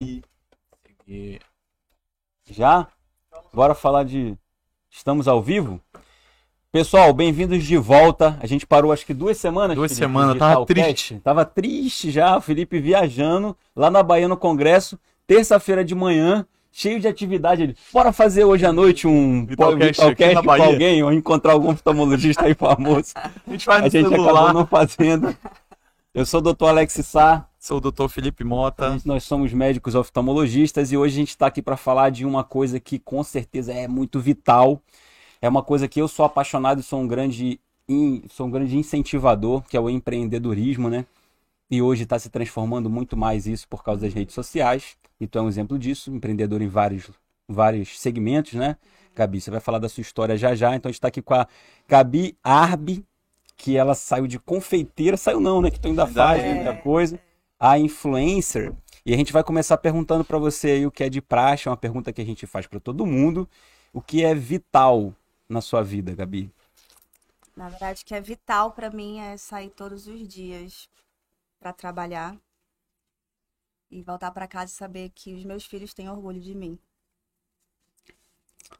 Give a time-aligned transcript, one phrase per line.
[0.00, 0.22] E
[2.50, 2.86] Já?
[3.52, 4.36] Bora falar de.
[4.90, 5.80] Estamos ao vivo?
[6.70, 8.36] Pessoal, bem-vindos de volta.
[8.40, 9.74] A gente parou acho que duas semanas.
[9.74, 10.74] Duas Felipe, semanas, tava Talcast.
[10.84, 11.20] triste.
[11.24, 12.36] Tava triste já.
[12.36, 17.62] O Felipe viajando lá na Bahia no Congresso, terça-feira de manhã, cheio de atividade.
[17.62, 19.46] Ele, bora fazer hoje à noite um
[20.34, 23.14] na com Bahia." alguém ou encontrar algum oftalmologista aí famoso.
[23.16, 25.34] a gente faz no A gente acabou não fazendo.
[26.16, 26.64] Eu sou o Dr.
[26.68, 28.98] Alex Sá, Sou o doutor Felipe Mota.
[29.04, 32.80] nós somos médicos oftalmologistas e hoje a gente está aqui para falar de uma coisa
[32.80, 34.80] que com certeza é muito vital.
[35.42, 37.60] É uma coisa que eu sou apaixonado e sou um grande,
[38.30, 41.04] sou um grande incentivador, que é o empreendedorismo, né?
[41.70, 44.96] E hoje está se transformando muito mais isso por causa das redes sociais.
[45.20, 47.10] E tu é um exemplo disso, empreendedor em vários,
[47.46, 48.78] vários segmentos, né?
[49.14, 50.74] Gabi, você vai falar da sua história já já.
[50.74, 51.46] Então a gente está aqui com a
[51.86, 53.04] Gabi Arbi,
[53.56, 55.70] que ela saiu de confeiteira, saiu não, né?
[55.70, 56.64] Que tu ainda faz Verdade.
[56.64, 57.20] muita coisa.
[57.58, 58.74] A influencer.
[59.04, 61.70] E a gente vai começar perguntando para você aí o que é de praxe, é
[61.70, 63.48] uma pergunta que a gente faz para todo mundo.
[63.92, 65.14] O que é vital
[65.48, 66.50] na sua vida, Gabi?
[67.56, 70.88] Na verdade, o que é vital pra mim é sair todos os dias
[71.58, 72.36] pra trabalhar
[73.90, 76.78] e voltar pra casa e saber que os meus filhos têm orgulho de mim.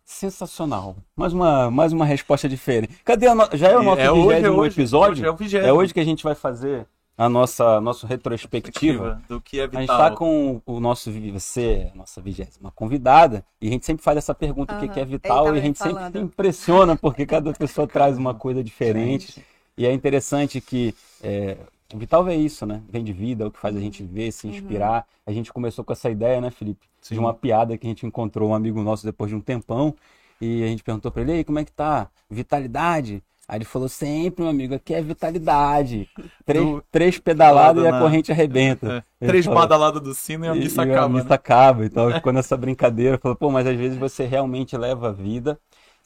[0.05, 0.97] Sensacional.
[1.17, 2.95] Mais uma, mais uma resposta diferente.
[3.05, 3.49] Cadê a no...
[3.55, 4.75] Já é o nosso É hoje, é vigésimo hoje.
[4.81, 5.13] episódio?
[5.13, 5.69] Hoje é o vigésimo.
[5.69, 6.87] É hoje que a gente vai fazer
[7.19, 9.23] a nossa nossa retrospectiva.
[9.29, 9.97] Do que é A gente vital.
[10.07, 14.35] está com o nosso você, a nossa vigésima convidada, e a gente sempre faz essa
[14.35, 16.13] pergunta o que é Ele vital tava e a gente me sempre falando.
[16.13, 19.43] se impressiona porque cada pessoa traz uma coisa diferente.
[19.79, 21.57] E é interessante que é,
[21.95, 22.83] vital é isso, né?
[22.89, 25.07] Vem de vida, é o que faz a gente ver, se inspirar.
[25.27, 26.87] A gente começou com essa ideia, né, Felipe?
[27.01, 27.15] Sim.
[27.15, 29.95] De uma piada que a gente encontrou um amigo nosso depois de um tempão
[30.41, 32.09] e a gente perguntou pra ele, "E aí, como é que tá?
[32.29, 33.23] Vitalidade?
[33.49, 36.09] Aí ele falou, sempre, meu amigo, aqui é vitalidade.
[36.45, 39.05] Três, Do- três pedaladas e a na- corrente arrebenta.
[39.21, 39.27] É.
[39.27, 41.05] Três falou, badaladas do sino e a e- missa e acaba.
[41.07, 41.15] A né?
[41.23, 41.85] missa acaba.
[41.87, 43.19] Então ficou nessa brincadeira.
[43.19, 45.57] Falou, pô, mas às vezes você realmente leva a vida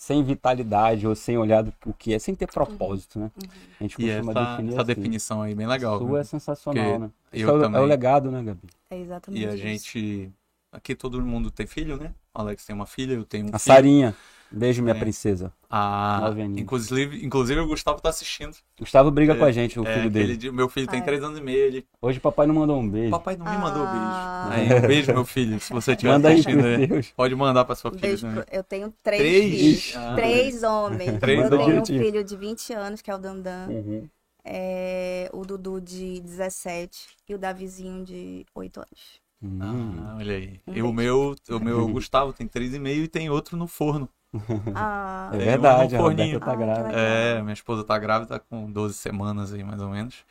[0.01, 3.31] sem vitalidade ou sem olhar do- o que é, sem ter propósito, né?
[3.79, 4.95] A gente E costuma essa, definir essa assim.
[4.95, 5.99] definição aí bem legal.
[5.99, 6.17] Sua viu?
[6.17, 7.11] é sensacional, Porque né?
[7.35, 7.83] eu Isso é, o- é também.
[7.83, 8.61] o legado, né, Gabi?
[8.89, 9.59] É exatamente E a isso.
[9.59, 10.33] gente.
[10.73, 12.15] Aqui todo mundo tem filho, né?
[12.35, 13.75] O Alex tem uma filha, eu tenho um A filho.
[13.75, 14.17] Sarinha.
[14.53, 14.99] Beijo, minha É.
[14.99, 15.53] princesa.
[15.69, 16.19] A...
[16.23, 16.61] Nove aninhos.
[16.63, 18.57] Inclusive, inclusive o Gustavo tá assistindo.
[18.79, 20.37] Gustavo briga É, com a gente, o É, filho dele.
[20.37, 21.05] dia- meu filho tem Ai.
[21.05, 21.59] três anos e meio.
[21.59, 21.87] Ele...
[22.03, 23.11] Hoje o papai não mandou um beijo.
[23.13, 24.51] Papai não me mandou Ah.
[24.53, 24.73] beijo.
[24.73, 25.61] Aí, um beijo, meu filho.
[25.61, 26.87] Se você estiver Manda aí, assistindo, né?
[26.87, 27.13] Deus.
[27.17, 29.55] pode mandar pra sua Um filha Eu tenho três, Três?
[29.85, 29.97] filhos.
[29.97, 30.15] Ah.
[30.17, 31.19] Três homens.
[31.21, 33.69] Três eu tenho um filho de 20 anos, que é o Dandan.
[33.69, 34.09] Uhum.
[34.45, 39.21] É, o Dudu de 17 e o Davizinho de 8 anos.
[39.43, 39.59] Hum.
[39.61, 40.61] Ah, olha aí.
[40.67, 43.67] Um E o meu, o meu Gustavo tem três e meio e tem outro no
[43.67, 44.09] forno.
[44.75, 46.03] Ah, É verdade, um a.
[46.03, 46.97] Roberta tá Ah, grávida.
[46.99, 50.25] É, minha esposa tá grávida, tá com 12 semanas aí, mais ou menos.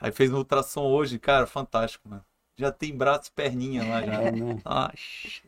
[0.00, 2.24] Aí fez no ultrassom hoje, cara, fantástico, mano.
[2.56, 4.12] Já tem braço e perninha lá já.
[4.14, 4.60] É, né?
[4.64, 4.92] Ah,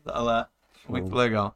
[0.05, 0.49] tá lá.
[0.89, 1.55] Muito legal.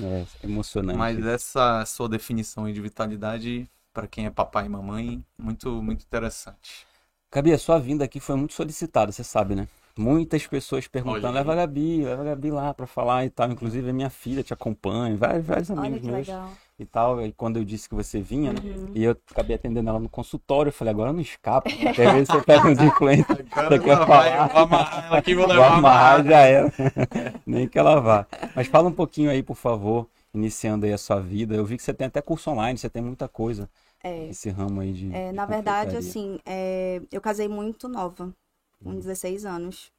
[0.00, 0.98] É, emocionante.
[0.98, 6.02] Mas essa sua definição aí de vitalidade, pra quem é papai e mamãe, muito, muito
[6.02, 6.86] interessante.
[7.32, 9.66] Gabi, a sua vinda aqui foi muito solicitada, você sabe, né?
[9.96, 13.50] Muitas pessoas perguntando, leva a Gabi, leva a Gabi lá pra falar e tal.
[13.50, 16.58] Inclusive a minha filha te acompanha, vários, vários Olha amigos que meus legal.
[16.78, 17.20] e tal.
[17.24, 18.62] E quando eu disse que você vinha, né?
[18.62, 18.92] Uhum.
[18.94, 21.76] E eu acabei atendendo ela no consultório, eu falei, agora eu não escapa.
[21.98, 25.46] Às vezes você pega uns influencers, você quer vai, falar, vou amarrar ela aqui, vou
[25.46, 26.24] vou levar amarrar amarrar.
[26.24, 26.72] já era.
[27.46, 28.26] Nem que ela vá.
[28.54, 31.54] Mas fala um pouquinho aí, por favor, iniciando aí a sua vida.
[31.54, 33.68] Eu vi que você tem até curso online, você tem muita coisa
[34.02, 35.06] É, esse ramo aí de.
[35.10, 38.34] é, de na verdade, assim, é, eu casei muito nova,
[38.82, 39.92] com 16 anos.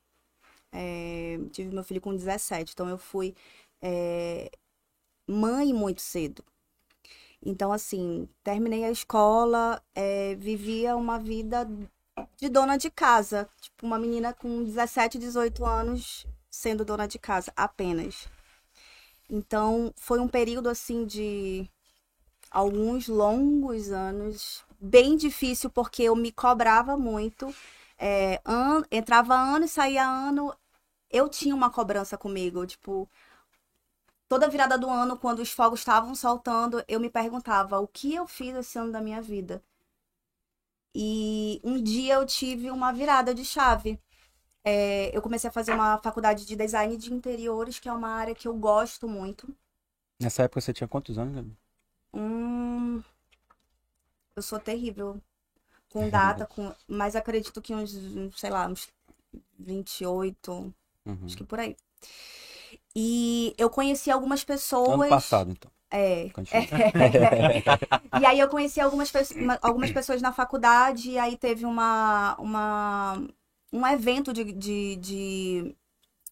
[0.72, 3.36] É, tive meu filho com 17, então eu fui
[3.82, 4.52] é,
[5.28, 6.44] mãe muito cedo.
[7.46, 11.68] Então, assim, terminei a escola, é, vivia uma vida
[12.38, 13.50] de dona de casa.
[13.60, 18.28] Tipo, uma menina com 17, 18 anos sendo dona de casa, apenas.
[19.30, 21.68] Então, foi um período, assim, de
[22.52, 27.54] alguns longos anos, bem difícil, porque eu me cobrava muito.
[28.06, 30.54] É, an- entrava ano e saía ano,
[31.12, 33.10] eu tinha uma cobrança comigo, tipo,
[34.28, 38.28] toda virada do ano, quando os fogos estavam soltando, eu me perguntava o que eu
[38.28, 39.64] fiz esse ano da minha vida.
[40.96, 44.00] E um dia eu tive uma virada de chave.
[44.64, 48.36] É, eu comecei a fazer uma faculdade de design de interiores, que é uma área
[48.36, 49.56] que eu gosto muito.
[50.20, 51.56] Nessa época você tinha quantos anos, Gabi?
[52.14, 53.04] Hum,
[54.36, 55.20] eu sou terrível
[55.94, 57.92] com data, com, mas acredito que uns,
[58.36, 58.90] sei lá, uns
[59.60, 60.74] 28,
[61.06, 61.26] Uhum.
[61.26, 61.76] acho que por aí.
[62.96, 64.90] E eu conheci algumas pessoas.
[64.92, 65.72] Ano passado, então.
[65.92, 66.30] É.
[66.30, 66.66] Continua.
[68.22, 69.20] E aí eu conheci algumas, pe-
[69.62, 73.16] algumas pessoas na faculdade, e aí teve uma, uma,
[73.72, 75.76] um evento de, de, de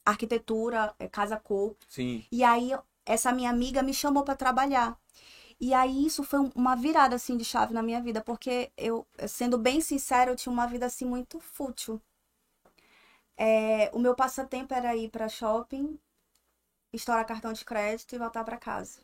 [0.05, 1.75] arquitetura, é, casa cor.
[1.87, 2.23] Sim.
[2.31, 2.71] E aí
[3.05, 4.97] essa minha amiga me chamou para trabalhar.
[5.61, 9.07] E aí isso foi um- uma virada assim de chave na minha vida, porque eu,
[9.29, 12.01] sendo bem sincera, eu tinha uma vida assim muito fútil.
[13.37, 15.99] É, o meu passatempo era ir para shopping,
[16.93, 19.01] estourar cartão de crédito e voltar para casa.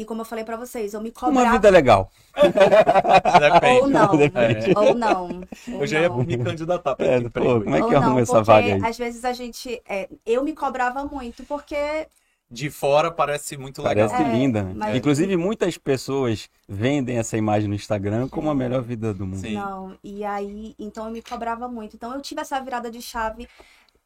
[0.00, 2.10] E como eu falei para vocês, eu me Uma cobrava vida legal.
[3.62, 4.72] Ou não, Depende.
[4.74, 5.48] ou não.
[5.70, 6.24] ou Eu já ia não.
[6.24, 8.88] me candidatar pra É, pô, como é que Ou arruma essa vaga aí?
[8.88, 9.80] às vezes a gente.
[9.86, 12.08] é, eu me cobrava muito, porque
[12.50, 14.08] De fora parece muito legal.
[14.08, 14.74] Parece É, linda, né?
[14.74, 19.38] mas- Inclusive, muitas pessoas vendem essa imagem no Instagram como a melhor vida do mundo.
[19.40, 19.54] Sim.
[19.54, 21.94] Não, e aí, então eu me cobrava muito.
[21.94, 23.48] Então eu tive essa virada de chave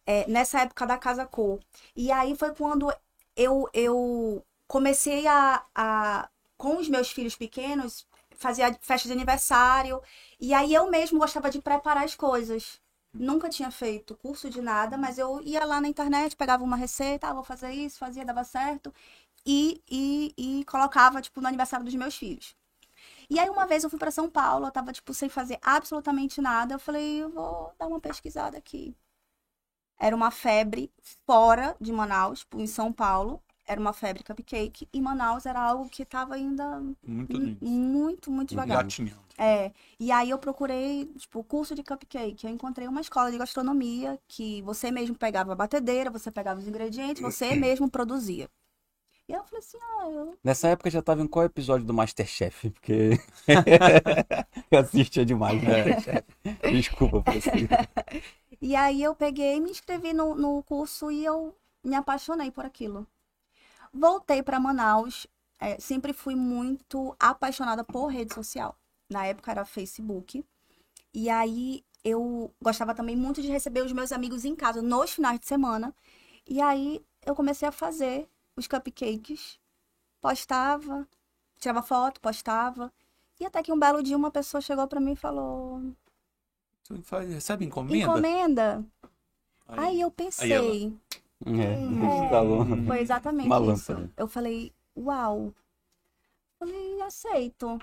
[0.07, 1.59] é, nessa época da Casa Cor.
[1.97, 2.93] E aí foi quando
[3.37, 8.07] eu, eu comecei a, a, com os meus filhos pequenos,
[8.37, 10.03] fazia festa de aniversário.
[10.39, 12.79] E aí eu mesmo gostava de preparar as coisas.
[13.15, 17.29] Nunca tinha feito curso de nada, mas eu ia lá na internet, pegava uma receita,
[17.29, 18.93] ah, vou fazer isso, fazia, dava certo.
[19.47, 22.57] E, e, e colocava, tipo, no aniversário dos meus filhos.
[23.31, 26.41] E aí uma vez eu fui para São Paulo, eu tava tipo sem fazer absolutamente
[26.41, 26.75] nada.
[26.75, 28.97] Eu falei, eu vou dar uma pesquisada aqui.
[29.99, 30.93] Era uma febre
[31.27, 33.43] fora de Manaus, tipo, em São Paulo.
[33.67, 38.83] Era uma febre cupcake e Manaus era algo que tava ainda Muito muito, muito devagar.
[38.83, 39.25] Gatinhando.
[39.37, 42.47] É, e aí eu procurei, tipo, curso de cupcake.
[42.47, 46.69] Eu encontrei uma escola de gastronomia que você mesmo pegava a batedeira, você pegava os
[46.69, 48.49] ingredientes, você mesmo produzia.
[49.27, 51.95] E aí eu falei assim, ah, eu Nessa época já tava em qual episódio do
[51.95, 52.71] Masterchef?
[52.71, 53.19] Porque
[54.71, 56.25] eu assistia demais Masterchef.
[56.71, 57.49] Desculpa por isso.
[58.61, 63.07] E aí eu peguei, me inscrevi no, no curso e eu me apaixonei por aquilo.
[63.95, 65.27] Voltei para Manaus,
[65.61, 68.77] é, sempre fui muito apaixonada por rede social.
[69.09, 70.45] Na época era Facebook.
[71.13, 75.39] E aí eu gostava também muito de receber os meus amigos em casa nos finais
[75.39, 75.95] de semana.
[76.47, 79.59] E aí eu comecei a fazer os cupcakes,
[80.21, 81.07] postava,
[81.59, 82.93] tirava foto, postava.
[83.39, 85.81] E até que um belo dia uma pessoa chegou para mim e falou:
[86.85, 88.05] Tu faz- recebe encomenda?
[88.05, 88.85] "Encomenda?"
[89.69, 90.95] Aí- Aí eu pensei,
[91.47, 92.67] É, falou.
[92.87, 93.93] foi exatamente Uma isso.
[93.93, 94.13] lâmpada.
[94.17, 95.53] Eu falei, uau.
[96.59, 97.79] Falei, aceito.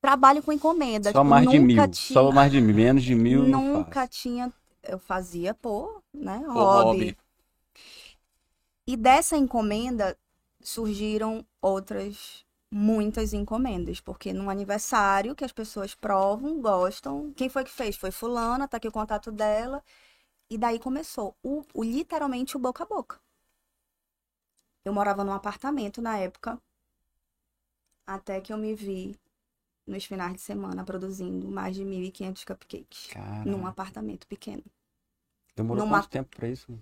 [0.00, 1.10] Trabalho com encomenda.
[1.10, 1.76] Só Tipo, mais de mil.
[1.90, 2.74] Tinha, Só mais de mil.
[2.74, 3.42] Menos de mil.
[3.44, 4.52] nunca tinha.
[4.82, 6.88] Eu fazia por, né, Por hobby.
[6.88, 7.16] hobby.
[8.86, 10.16] E dessa encomenda
[10.60, 17.70] surgiram outras muitas encomendas, porque num aniversário que as pessoas provam, gostam, quem foi que
[17.70, 17.96] fez?
[17.96, 19.82] Foi fulana, tá aqui o contato dela.
[20.50, 23.20] E daí começou o, o- literalmente o boca a boca.
[24.84, 26.58] Eu morava num apartamento na época,
[28.06, 29.14] até que eu me vi
[29.86, 34.64] nos finais de semana produzindo mais de 1.500 cupcakes Cara, num apartamento pequeno.
[35.56, 36.78] demorou numa- quanto tempo pra isso?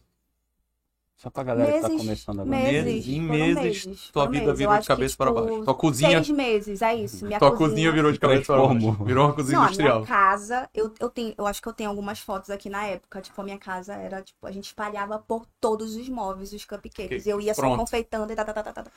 [1.22, 2.60] Só pra galera que tá Meses, começando agora.
[2.60, 4.58] meses, Meses, em meses, meses, tua vida meses.
[4.58, 5.62] virou de que, cabeça pra tipo, baixo.
[5.64, 7.24] Tua cozinha, Seis meses, é isso.
[7.26, 8.92] Minha tua cozinha virou de cabeça pra baixo.
[9.04, 10.00] Virou uma cozinha Não, industrial.
[10.00, 13.20] minha casa, eu, eu tenho, eu acho que eu tenho algumas fotos aqui na época.
[13.20, 17.26] Tipo, a minha casa era, tipo, a gente espalhava por todos os móveis, os cupcakes.
[17.26, 17.78] Ok, Eu ia só pronto.
[17.78, 18.92] confeitando e tá, tá, tá, tá, tá.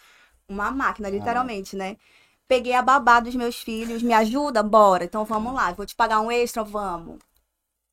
[0.50, 1.98] Uma máquina, literalmente, né?
[2.48, 4.64] Peguei a babá dos meus filhos, me ajuda?
[4.64, 5.04] Bora.
[5.06, 7.20] Então vamos lá, vou te pagar um extra, vamos.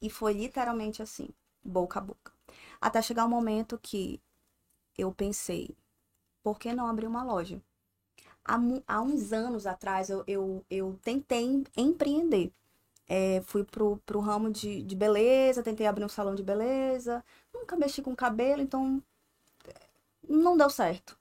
[0.03, 1.29] E foi literalmente assim,
[1.65, 2.32] boca a boca.
[2.83, 4.21] Até chegar um momento que
[4.99, 5.77] eu pensei,
[6.43, 7.63] por que não abrir uma loja?
[8.45, 12.53] Há, há uns anos atrás eu, eu, eu tentei em- empreender.
[13.09, 17.25] É, fui pro, pro ramo de, de beleza, tentei abrir um salão de beleza,
[17.55, 19.03] nunca mexi com cabelo, então
[19.67, 19.89] eh,
[20.29, 21.19] não deu certo.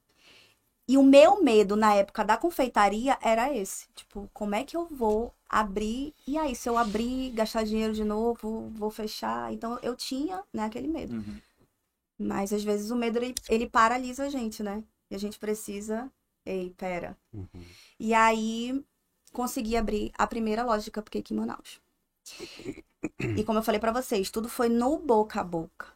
[0.88, 3.88] E o meu medo na época da confeitaria era esse.
[3.96, 6.14] Tipo, como é que eu vou abrir?
[6.28, 9.54] E aí, se eu abrir, gastar dinheiro de novo, vou fechar?
[9.54, 11.14] Então, eu tinha, né, aquele medo.
[11.14, 11.42] Uhum.
[12.22, 14.84] Mas, às vezes, o medo, ele, ele paralisa a gente, né?
[15.10, 16.12] E a gente precisa...
[16.46, 17.16] Ei, pera.
[17.32, 17.48] Uhum.
[18.00, 18.84] E aí,
[19.32, 21.80] consegui abrir a primeira loja de cupcake em Manaus.
[23.38, 25.88] E como eu falei pra vocês, tudo foi no boca a boca.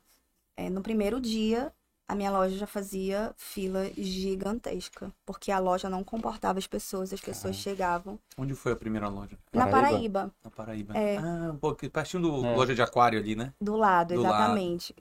[0.58, 1.72] É, no primeiro dia,
[2.08, 7.20] a minha loja já fazia fila gigantesca, porque a loja não comportava as pessoas, as
[7.22, 7.62] pessoas Caramba.
[7.62, 8.20] chegavam.
[8.38, 9.38] Onde foi a primeira loja?
[9.54, 9.82] Na Paraíba?
[9.82, 10.98] Paraíba, Na Paraíba.
[10.98, 11.18] É.
[11.18, 12.56] Ah, um pouco pertinho do É.
[12.56, 13.54] loja de aquário ali, né?
[13.62, 14.36] do lado, Do lado.
[14.36, 14.96] exatamente.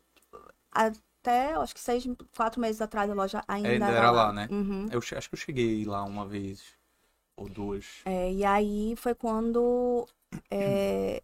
[1.24, 2.04] Até, acho que seis,
[2.36, 4.24] quatro meses atrás, a loja ainda, Ainda era, era lá.
[4.26, 4.46] lá, né?
[4.50, 4.86] Uhum.
[4.92, 6.62] Eu acho que eu cheguei lá uma vez
[7.34, 8.02] ou duas.
[8.04, 10.06] É, e aí foi quando
[10.50, 11.22] é,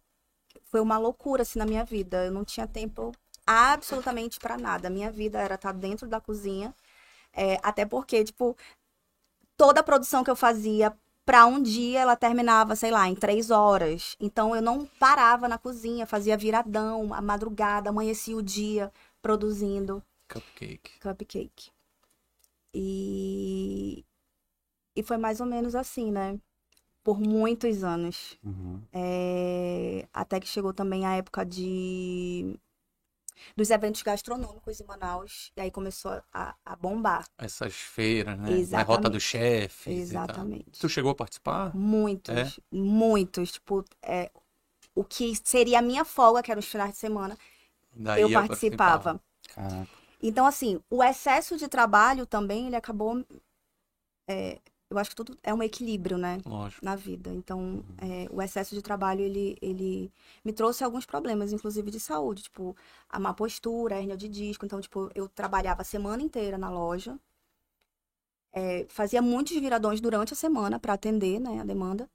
[0.63, 2.25] foi uma loucura assim na minha vida.
[2.25, 3.11] Eu não tinha tempo
[3.45, 4.87] absolutamente pra nada.
[4.87, 6.73] A minha vida era estar dentro da cozinha,
[7.31, 8.57] é, até porque tipo
[9.55, 13.51] toda a produção que eu fazia Pra um dia ela terminava, sei lá, em três
[13.51, 14.17] horas.
[14.19, 20.91] Então eu não parava na cozinha, fazia viradão, a madrugada, amanhecia o dia produzindo Cupcake.
[21.01, 21.71] cupcake.
[22.73, 24.05] E,
[24.95, 26.39] e foi mais ou menos assim, né?
[27.03, 28.37] Por muitos anos.
[28.43, 28.81] Uhum.
[28.93, 32.59] É, Até que chegou também a época de
[33.55, 35.51] dos eventos gastronômicos em Manaus.
[35.55, 37.25] E aí começou a, a bombar.
[37.37, 38.49] Essas feiras, né?
[38.49, 38.97] Na Exatamente.
[38.97, 39.95] rota dos chefes e tal.
[39.99, 40.79] Exatamente.
[40.79, 41.75] Tu chegou a participar?
[41.75, 42.51] Muitos, É?
[42.71, 43.51] muitos.
[43.53, 44.31] Tipo, é,
[44.95, 47.37] o que seria a minha folga, que era os finais de semana,
[47.95, 49.21] Daí eu participava.
[49.53, 49.87] Caraca.
[50.21, 53.23] Então, assim, o excesso de trabalho também, ele acabou.
[54.27, 56.39] é, eu acho que tudo é um equilíbrio, né?
[56.45, 56.83] Lógico.
[56.83, 57.29] Na vida.
[57.33, 60.11] Então, é, o excesso de trabalho, ele, ele
[60.43, 62.43] me trouxe alguns problemas, inclusive de saúde.
[62.43, 62.75] Tipo,
[63.09, 64.65] a má postura, a hérnia de disco.
[64.65, 67.17] Então, tipo, eu trabalhava a semana inteira na loja.
[68.53, 72.09] é, fazia muitos viradões durante a semana para atender, né, a demanda.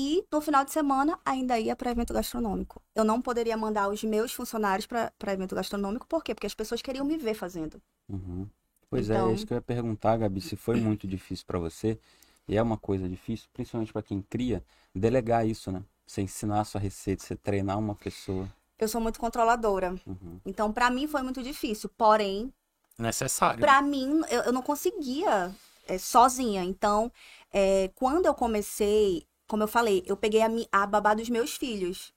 [0.00, 2.80] E no final de semana ainda ia para evento gastronômico.
[2.94, 6.36] Eu não poderia mandar os meus funcionários para evento gastronômico, por quê?
[6.36, 7.82] Porque as pessoas queriam me ver fazendo.
[8.08, 8.46] Uhum.
[8.88, 11.58] Pois é, Então- é isso que eu ia perguntar, Gabi, se foi muito difícil pra
[11.58, 11.98] você,
[12.46, 14.64] e é uma coisa difícil, principalmente pra quem cria,
[14.94, 15.82] delegar isso, né?
[16.06, 18.48] Você ensinar a sua receita, você treinar uma pessoa.
[18.78, 19.96] Eu sou muito controladora.
[20.06, 20.38] Uhum.
[20.46, 21.90] Então, para mim foi muito difícil.
[21.98, 22.52] Porém,
[22.96, 23.58] Necessário.
[23.60, 25.52] Pra mim, eu, eu não conseguia
[25.88, 26.62] é, sozinha.
[26.64, 27.10] Então,
[27.52, 32.12] é, quando eu comecei, como eu falei, eu peguei a, a babá dos meus filhos.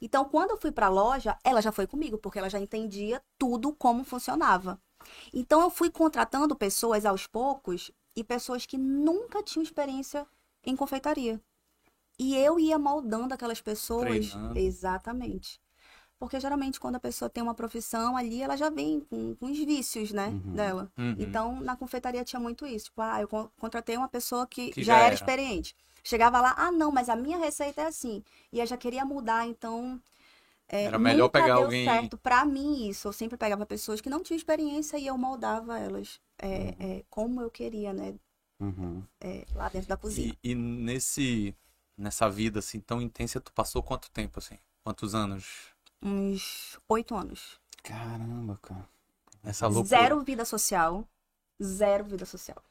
[0.00, 3.74] Então, quando eu fui pra loja, ela já foi comigo, porque ela já entendia tudo
[3.74, 4.80] como funcionava.
[5.34, 10.26] Então, eu fui contratando pessoas aos poucos e pessoas que nunca tinham experiência
[10.64, 11.40] em confeitaria.
[12.18, 14.30] E eu ia moldando aquelas pessoas.
[14.30, 14.58] Treinando.
[14.58, 15.60] Exatamente.
[16.18, 19.58] Porque geralmente, quando a pessoa tem uma profissão ali, ela já vem com, com os
[19.58, 20.54] vícios, né, Uhum.
[20.54, 20.90] dela.
[20.96, 21.14] Uhum.
[21.18, 22.86] Então, na confeitaria tinha muito isso.
[22.86, 25.14] Tipo, ah, eu con- contratei uma pessoa que, Que já, já era era.
[25.14, 25.76] experiente.
[26.02, 28.22] Chegava lá, ah, não, mas a minha receita é assim.
[28.52, 30.00] E eu já queria mudar, então.
[30.68, 33.06] é, Era melhor pegar alguém- certo pra mim isso.
[33.08, 37.40] Eu sempre pegava pessoas que não tinham experiência e eu moldava elas é, é, como
[37.42, 38.14] eu queria, né?
[38.58, 39.02] Uhum.
[39.20, 40.34] é, lá dentro da cozinha.
[40.42, 41.54] E, e nesse,
[41.96, 44.58] nessa vida assim tão intensa, tu passou quanto tempo assim?
[44.82, 45.74] Quantos anos?
[46.02, 47.60] Uns oito anos.
[47.82, 48.88] Caramba, cara.
[49.42, 49.86] Nessa loucura.
[49.86, 51.06] Zero vida social.
[51.62, 52.62] Zero vida social.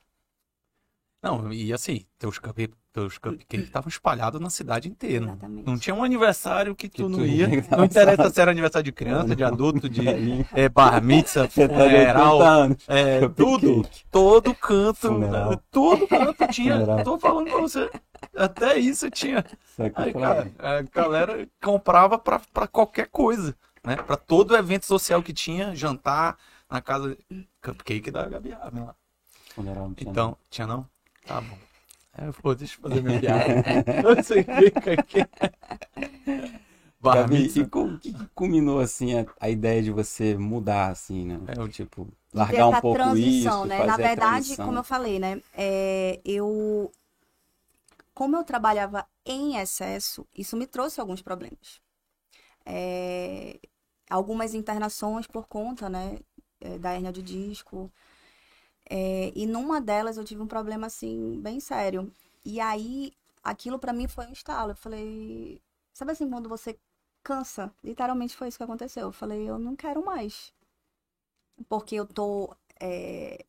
[1.25, 2.58] Não, e assim, teus, cup,
[2.94, 5.25] teus cupcakes estavam espalhados na cidade inteira.
[5.25, 5.65] Exatamente.
[5.65, 7.50] Não tinha um aniversário que tu Que não tu ia.
[7.50, 7.65] ia.
[7.75, 10.03] Não interessa se era aniversário de criança, de adulto, de
[10.53, 12.39] é, bar mitzvah, Você de 80 funeral,
[12.88, 13.88] é, tudo.
[14.12, 15.62] Todo canto, Funeral.
[15.72, 16.74] todo canto tinha.
[16.75, 17.03] Funeral.
[17.03, 17.89] Tô falando pra você.
[18.36, 19.44] Até isso tinha.
[19.96, 23.96] Aí, cara, a galera comprava pra, pra qualquer coisa, né?
[23.96, 26.38] Pra todo evento social que tinha, jantar
[26.70, 27.17] na casa
[27.63, 28.96] cupcake da Gabi Raven lá.
[29.55, 30.88] funeral não tinha Então, tinha não?
[31.25, 31.58] Tá bom.
[32.17, 33.55] É, pô, deixa eu fazer minha piada.
[34.01, 35.27] Você fica aqui.
[37.01, 41.39] Gabi, e como que culminou assim a, a ideia de você mudar assim, né?
[41.48, 43.75] É, eu- tipo, largar um pouco transição, isso, né?
[43.75, 45.41] fazer Na verdade, como eu falei, né?
[45.53, 46.91] é, eu.
[48.13, 51.82] Como eu trabalhava em excesso, isso me trouxe alguns problemas.
[52.65, 53.60] É,
[54.10, 56.20] algumas internações por conta, né?
[56.62, 57.91] é, Da hérnia de disco.
[58.89, 62.12] É, e numa delas eu tive um problema, assim, bem sério.
[62.44, 63.13] E aí,
[63.44, 64.72] aquilo pra mim foi um estalo.
[64.72, 65.62] Eu falei.
[65.94, 66.77] Sabe assim, quando você
[67.24, 67.74] cansa?
[67.84, 69.04] Literalmente foi isso que aconteceu.
[69.08, 70.54] Eu falei, eu não quero mais
[71.70, 73.46] porque eu tô é,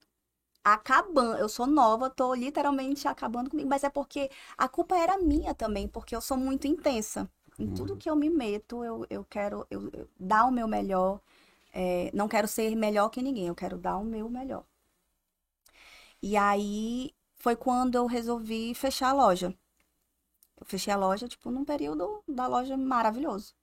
[0.64, 5.54] acabando, eu sou nova, tô literalmente acabando comigo, mas é porque a culpa era minha
[5.54, 7.30] também, porque eu sou muito intensa.
[7.58, 7.98] Em tudo Uhum.
[7.98, 11.20] que eu me meto, eu, eu quero eu, eu dar o meu melhor.
[11.74, 14.64] é, não quero ser melhor que ninguém, eu quero dar o meu melhor.
[16.22, 19.56] E aí foi quando eu resolvi fechar a loja.
[20.58, 23.54] Eu fechei a loja, tipo, num período da loja maravilhoso.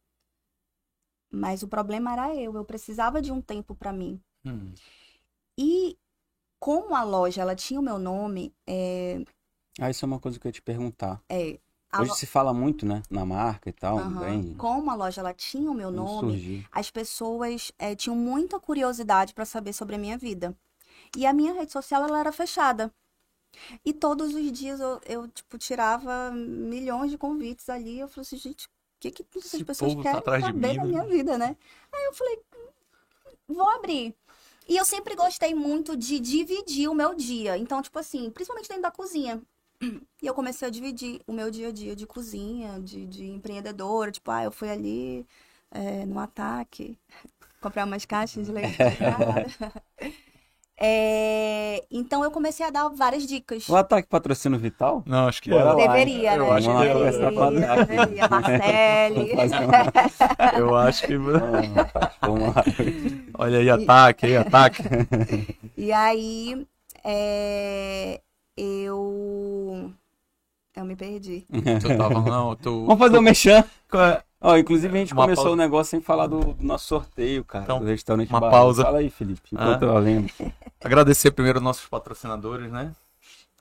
[1.32, 4.22] Mas o problema era eu, eu precisava de um tempo pra mim.
[4.46, 4.74] Hum,
[5.58, 5.98] E
[6.60, 9.24] como a loja ela tinha o meu nome, é,
[9.80, 11.22] Ah, isso é uma coisa que eu ia te perguntar.
[11.30, 11.60] é,
[11.98, 13.02] Hoje lo- se fala muito, né?
[13.10, 14.20] Na marca e tal, Aham.
[14.20, 14.56] bem.
[14.56, 16.68] como a loja ela tinha o meu como nome, surgir.
[16.72, 20.56] as pessoas é, tinham muita curiosidade para saber sobre a minha vida.
[21.18, 22.92] E a minha rede social ela era fechada.
[23.86, 28.00] E todos os dias eu, eu tipo tirava milhões de convites ali.
[28.00, 30.84] Eu falei assim, gente, o que que essas Esse pessoas tá querem de saber da
[30.84, 30.90] né?
[30.90, 31.56] minha vida, né?
[31.92, 32.40] Aí eu falei,
[33.50, 34.16] "Hum, vou abrir.
[34.68, 37.58] E eu sempre gostei muito de dividir o meu dia.
[37.58, 39.42] Então, tipo assim, principalmente dentro da cozinha.
[40.22, 44.12] E eu comecei a dividir o meu dia a dia de cozinha, de, de empreendedora.
[44.12, 45.28] Tipo, ah, eu fui ali
[45.72, 46.98] é, no ataque,
[47.62, 48.78] comprar umas caixas de leite.
[50.80, 53.70] É, Então eu comecei a dar várias dicas.
[53.70, 55.04] O ataque patrocina o Vital?
[55.06, 55.64] Não, acho que é.
[55.64, 55.76] lá.
[55.76, 56.52] Deveria, Eu né?
[56.52, 56.94] acho que deveria.
[56.94, 57.86] conversar com a Ataque.
[57.86, 59.32] Deveria, Marcele.
[60.58, 61.18] Eu acho que.
[61.18, 62.64] Vamos lá.
[63.36, 64.84] Olha aí, ataque, aí, ataque.
[65.78, 66.66] E aí,
[67.04, 68.22] é,
[68.56, 69.92] eu.
[70.76, 71.46] Eu me perdi.
[71.82, 72.86] Tu tava, não, tu.
[72.86, 73.66] Vamos fazer o.
[73.90, 74.24] Qual é?
[74.46, 75.56] Ó, inclusive a gente Uma começou pausa.
[75.56, 78.52] o negócio sem falar do, do nosso sorteio, cara, Então, do restaurante uma Barão.
[78.52, 78.84] pausa.
[78.84, 79.64] Fala aí, Felipe, Ah.
[79.64, 80.34] enquanto eu lembro.
[80.84, 82.92] Agradecer primeiro nossos patrocinadores, né?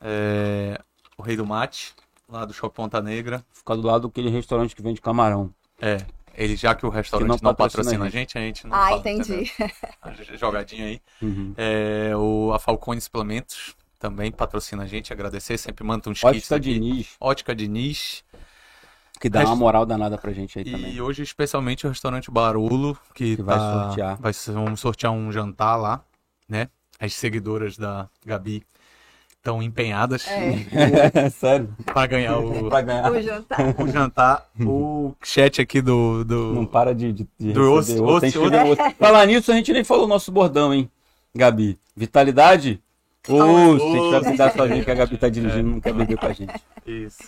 [0.00, 0.80] É,
[1.16, 1.94] O Rei do Mate,
[2.28, 3.44] lá do Shopping Ponta Negra.
[3.52, 5.54] Ficar do lado daquele restaurante que vende camarão.
[5.80, 5.98] É,
[6.34, 8.74] ele já que o restaurante não não, patrocina patrocina a a gente, a gente não
[8.76, 9.52] Ah, fala, entendi.
[10.04, 10.36] entendeu?
[10.38, 11.00] Jogadinha aí.
[11.20, 11.54] Uhum.
[11.56, 15.12] É, o, a Falcone Suplementos também patrocina a gente.
[15.12, 16.58] Agradecer, sempre manda uns kits Ótica.
[16.58, 18.24] Diniz, Ótica Diniz.
[19.22, 21.00] Que dá uma moral danada pra gente aí E também.
[21.00, 24.16] hoje, especialmente, o restaurante Barolo, que, Que vai tá- sortear.
[24.20, 26.02] vai vamos sortear um jantar lá,
[26.48, 26.68] né?
[26.98, 28.64] As seguidoras da Gabi
[29.30, 31.72] estão empenhadas É, Sério?
[31.86, 33.12] para ganhar o, Pra ganhar.
[33.12, 33.80] o jantar.
[33.80, 34.48] o jantar.
[34.60, 36.24] O chat aqui do.
[36.24, 36.52] do...
[36.54, 38.94] Não para de, de, de Do osso- outro, osso- receber outro.
[38.98, 40.90] Falar nisso, a gente nem falou o nosso bordão, hein,
[41.34, 41.78] Gabi?
[41.96, 42.82] Vitalidade?
[43.28, 46.26] Osso, a gente vai cuidar sozinho que a Gabi tá dirigindo, não quer beber com
[46.26, 46.54] a gente.
[46.84, 47.22] Isso.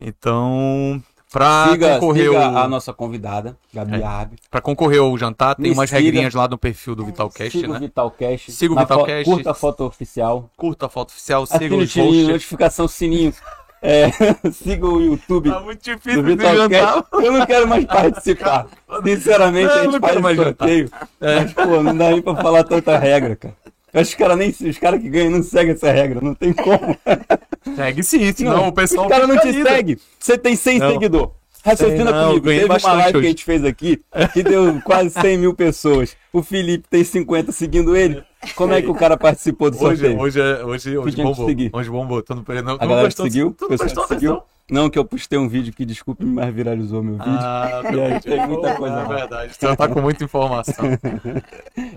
[0.00, 1.02] Então,
[1.38, 4.04] pra siga concorrer, siga o- a nossa convidada, Gabi É.
[4.04, 4.36] Arbe.
[4.50, 6.00] pra concorrer ao jantar, tem Me umas siga.
[6.00, 7.78] regrinhas lá no perfil do Vitalcast, Siga né?
[7.80, 8.52] Vitalcast.
[8.52, 9.24] Siga o Vitalcast.
[9.24, 10.50] fo- Curta a foto oficial.
[10.56, 12.28] Curta a foto oficial, siga Assine o os sininho, posts.
[12.28, 13.34] notificação sininho.
[13.82, 14.08] É,
[14.50, 16.74] siga o YouTube Tá muito do difícil de Vitalcast.
[16.74, 17.04] jantar.
[17.22, 18.66] Eu não quero mais participar.
[19.04, 20.90] Sinceramente, Não, a gente não faz mais sorteio.
[21.20, 23.54] Mas, pô, não dá nem pra falar tanta regra, cara.
[24.00, 26.96] Os caras nem os cara que ganham não seguem essa regra, não tem como.
[27.74, 29.06] Segue sim, senão o pessoal.
[29.06, 29.96] Os caras não te seguem.
[30.18, 30.92] Você tem 100 Não.
[30.92, 31.30] seguidores.
[31.66, 32.46] Raciocina não, comigo.
[32.46, 33.26] Teve uma live que hoje.
[33.26, 36.16] a gente fez aqui que deu quase 100 mil pessoas.
[36.32, 38.22] O Felipe tem 50 seguindo ele.
[38.54, 40.20] Como é que o cara participou do Hoje, sorteio?
[40.20, 41.48] hoje, é- hoje, hoje que bombou.
[41.72, 42.22] Hoje bombou.
[42.22, 43.52] Tu não, não, A galera que seguiu?
[43.58, 44.42] Tu não prestou que atenção?
[44.70, 47.30] Não, que eu postei um vídeo que, desculpe, mas viralizou meu vídeo.
[47.32, 49.52] Ah, E aí, tem muita coisa É verdade.
[49.54, 50.84] Você tá com muita informação.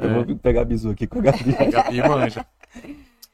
[0.02, 1.52] Eu vou pegar bisu aqui com a Gabi.
[1.72, 2.46] Gabi manja.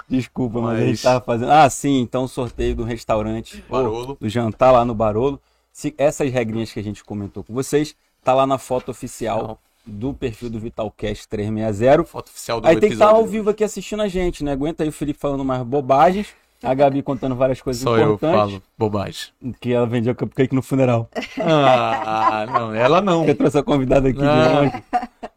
[0.07, 1.51] Desculpa, mas, a Mas- gente tava fazendo.
[1.51, 3.61] Ah, sim, então o sorteio do restaurante.
[3.67, 4.17] pô, Barolo.
[4.21, 5.39] Do jantar lá no Barolo.
[5.75, 10.13] Se essas regrinhas que a gente comentou com vocês, tá lá na foto oficial do
[10.13, 12.05] perfil do Vitalcast 360.
[12.05, 13.25] Foto oficial do Aí tem que estar episódio.
[13.25, 14.53] ao vivo aqui assistindo a gente, né?
[14.53, 16.29] Aguenta aí o Felipe falando mais bobagens,
[16.63, 18.53] a Gabi contando várias coisas Só eu importantes.
[18.53, 19.27] falo bobagem.
[19.59, 21.09] Que ela vendia cupcake no funeral.
[21.41, 23.25] Ah, não, ela não.
[23.25, 24.61] Eu trouxe a convidada aqui de Não.
[24.61, 24.83] longe.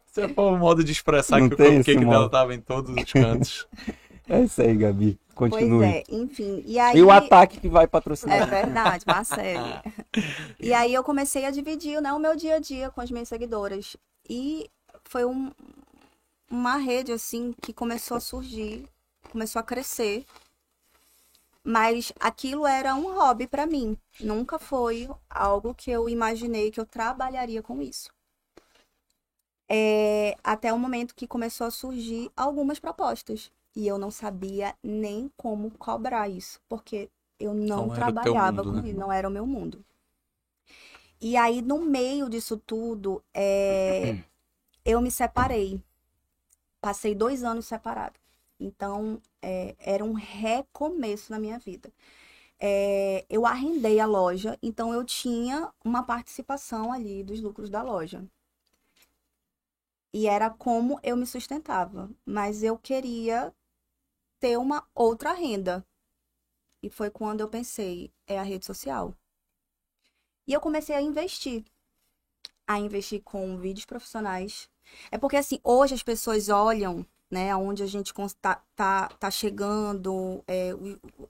[0.05, 3.11] Você foi um modo de expressar Não que o cupcake dela tava em todos os
[3.11, 3.67] cantos.
[4.31, 5.17] É isso aí, Gabi.
[5.39, 5.85] Pois Continue.
[5.85, 6.61] é, enfim.
[6.65, 6.97] E aí.
[6.97, 8.49] E o ataque que vai É patrocinar.
[8.49, 9.81] verdade, Marcelo.
[10.59, 13.29] E aí eu comecei a dividir né, o meu dia a dia com as minhas
[13.29, 13.95] seguidoras.
[14.29, 14.69] E
[15.05, 15.51] foi um-
[16.51, 18.85] uma rede, assim, que começou a surgir,
[19.31, 20.25] começou a crescer.
[21.63, 23.97] Mas aquilo era um hobby para mim.
[24.19, 28.09] Nunca foi algo que eu imaginei que eu trabalharia com isso.
[29.71, 33.51] É, até o momento que começou a surgir algumas propostas.
[33.75, 38.77] E eu não sabia nem como cobrar isso, porque eu não, Não trabalhava mundo, com
[38.83, 38.89] né?
[38.89, 39.83] isso, não era o meu mundo.
[41.21, 44.17] E aí, no meio disso tudo, é,
[44.85, 45.81] eu me separei.
[46.81, 48.15] Passei dois anos separada.
[48.59, 51.91] Então, é, era um recomeço na minha vida.
[52.59, 58.23] É, eu arrendei a loja, então eu tinha uma participação ali dos lucros da loja.
[60.13, 62.09] E era como eu me sustentava.
[62.25, 63.53] Mas eu queria
[64.39, 65.85] ter uma outra renda.
[66.81, 69.13] E foi quando eu pensei, é a rede social.
[70.47, 71.63] E eu comecei a investir.
[72.65, 74.69] A investir com vídeos profissionais.
[75.11, 80.43] É porque, assim, hoje as pessoas olham, né, aonde a gente tá, tá, tá chegando,
[80.47, 80.71] é,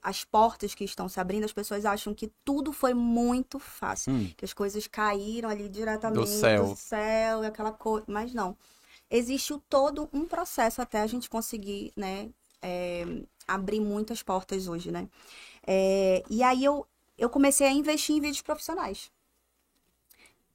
[0.02, 4.12] as portas que estão se abrindo, as pessoas acham que tudo foi muito fácil.
[4.12, 4.30] Hum.
[4.36, 6.68] Que as coisas caíram ali diretamente céu.
[6.68, 8.04] do céu e aquela coisa.
[8.08, 8.56] Mas não.
[9.10, 12.30] Existe o- todo um processo até a gente conseguir, né,
[12.62, 13.04] é,
[13.46, 15.08] abrir muitas portas hoje, né?
[15.66, 19.10] É, e aí eu, eu comecei a investir em vídeos profissionais.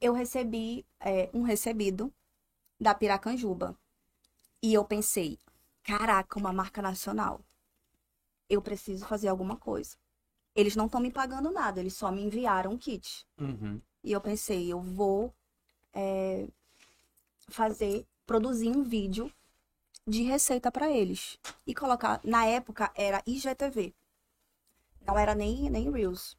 [0.00, 2.12] Eu recebi é, um recebido
[2.78, 3.76] da Piracanjuba.
[4.62, 5.38] E eu pensei,
[5.82, 7.40] caraca, uma marca nacional.
[8.48, 9.96] Eu preciso fazer alguma coisa.
[10.54, 13.26] Eles não estão me pagando nada, eles só me enviaram um kit.
[13.38, 13.80] Uhum.
[14.02, 15.34] E eu pensei, eu vou
[15.92, 16.48] é,
[17.48, 19.30] fazer, produzir um vídeo
[20.06, 21.38] de receita para eles.
[21.66, 23.94] E colocar, na época era IGTV.
[25.04, 26.36] Não era nem, nem Reels.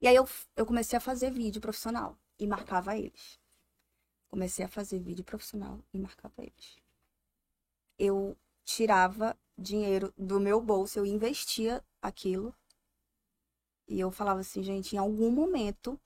[0.00, 3.38] E aí eu, eu comecei a fazer vídeo profissional e marcava eles.
[4.28, 6.76] Comecei a fazer vídeo profissional e marcava eles.
[7.98, 12.54] Eu tirava dinheiro do meu bolso, eu investia aquilo.
[13.88, 15.98] E eu falava assim, gente, em algum momento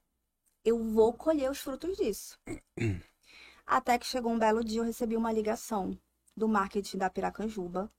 [0.65, 2.39] eu vou colher os frutos disso.
[3.67, 5.99] Até que chegou um belo dia, eu recebi uma ligação
[6.37, 7.91] do marketing da Piracanjuba.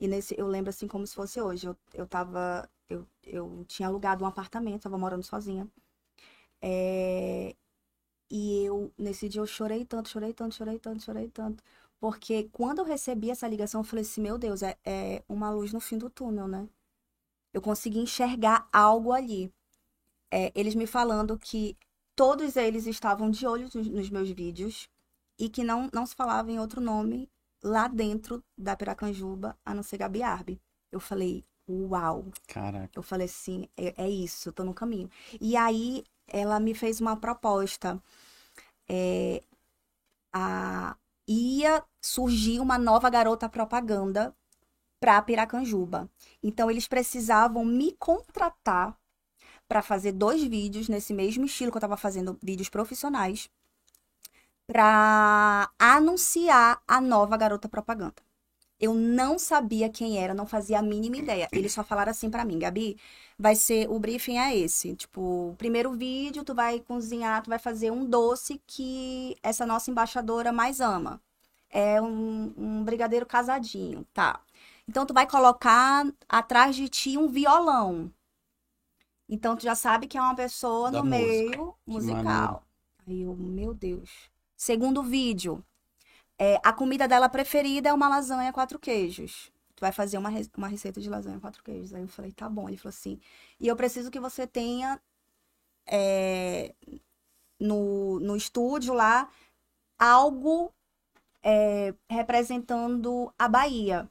[0.00, 1.66] E nesse, eu lembro assim como se fosse hoje.
[1.66, 2.68] Eu, eu tava.
[2.88, 5.68] Eu, eu tinha alugado um apartamento, tava morando sozinha.
[6.60, 7.54] É,
[8.30, 11.62] e eu, nesse dia, eu chorei tanto, chorei tanto, chorei tanto, chorei tanto.
[12.00, 15.72] Porque quando eu recebi essa ligação, eu falei assim, meu Deus, é, é uma luz
[15.72, 16.68] no fim do túnel, né?
[17.52, 19.52] Eu consegui enxergar algo ali.
[20.30, 21.76] É, eles me falando que
[22.14, 24.88] todos eles estavam de olho nos, meus vídeos
[25.38, 27.30] e que não, não se falava em outro nome
[27.62, 30.60] lá dentro da Piracanjuba, a não ser Gabi Arbe.
[30.90, 32.26] Eu falei, uau.
[32.46, 32.90] Caraca.
[32.94, 35.10] Eu falei assim, é, é isso, tô no caminho.
[35.40, 38.02] E aí ela me fez uma proposta.
[38.88, 39.42] É,
[40.32, 44.34] a, ia surgir uma nova garota propaganda
[45.00, 46.10] para Piracanjuba.
[46.42, 48.96] Então eles precisavam me contratar
[49.68, 53.50] para fazer dois vídeos nesse mesmo estilo que eu estava fazendo vídeos profissionais
[54.68, 58.16] para anunciar a nova garota propaganda.
[58.80, 61.48] Eu não sabia quem era, não fazia a mínima ideia.
[61.52, 62.96] Eles só falaram assim para mim, Gabi,
[63.38, 67.90] vai ser o briefing é esse, tipo, primeiro vídeo tu vai cozinhar, tu vai fazer
[67.92, 71.20] um doce que essa nossa embaixadora mais ama.
[71.70, 74.40] É um, um brigadeiro casadinho, tá?
[74.88, 78.12] Então tu vai colocar atrás de ti um violão.
[79.28, 81.56] Então tu já sabe que é uma pessoa Da no música.
[81.58, 82.62] meio musical.
[83.06, 84.30] Aí eu, meu Deus.
[84.58, 85.64] Segundo vídeo,
[86.36, 89.52] é, a comida dela preferida é uma lasanha quatro queijos.
[89.76, 91.94] Tu vai fazer uma, re- uma receita de lasanha quatro queijos.
[91.94, 92.68] Aí eu falei, tá bom.
[92.68, 93.20] Ele falou assim,
[93.60, 95.00] e eu preciso que você tenha
[95.86, 96.74] é,
[97.60, 99.30] no, no estúdio lá
[99.96, 100.72] algo
[101.40, 104.10] é, representando a Bahia.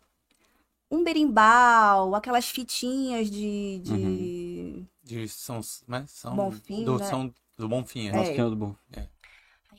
[0.89, 4.85] Um berimbau, aquelas fitinhas de, de...
[5.03, 6.05] De São, né?
[6.07, 7.05] São, Bonfim, do, né?
[7.05, 8.11] São do Bonfim, é.
[8.11, 8.11] É.
[8.13, 8.75] Nossa, que é do bom.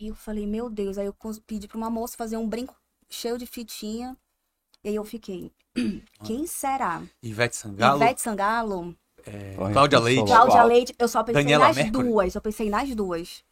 [0.00, 0.96] Aí eu falei, meu Deus.
[0.98, 1.14] Aí eu
[1.46, 2.74] pedi pra uma moça fazer um brinco
[3.08, 4.16] cheio de fitinha.
[4.84, 5.52] E aí eu fiquei,
[6.24, 7.02] quem será?
[7.22, 8.96] Ivete Sangalo, Ivete Sangalo?
[9.26, 10.24] é, Cláudia Leite.
[10.24, 10.62] Cláudia.
[10.64, 12.08] Leite, eu só pensei Daniela nas Mercury.
[12.08, 13.44] duas, eu pensei nas duas.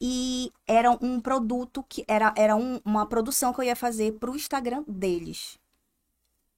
[0.00, 4.34] E era um produto que era, era um- uma produção que eu ia fazer pro
[4.36, 5.58] Instagram deles.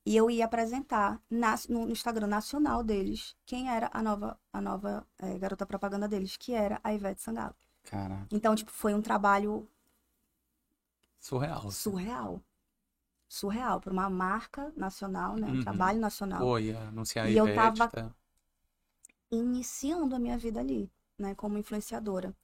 [0.04, 4.60] E eu ia apresentar nas- no, no Instagram nacional deles quem era a nova, a
[4.60, 7.54] nova eh, garota propaganda deles, que era a Ivete Sangalo.
[7.84, 8.28] Caraca.
[8.30, 9.68] Então, tipo, foi um trabalho
[11.20, 11.70] Surreal.
[11.70, 12.42] surreal.
[13.28, 15.48] Surreal, para uma marca nacional, né?
[15.52, 15.62] Um Uhum.
[15.64, 16.54] trabalho nacional.
[16.60, 17.54] Ia anunciar E eu Ivete.
[17.80, 18.14] tava- tá?
[19.30, 22.34] iniciando a minha vida ali, né, como influenciadora.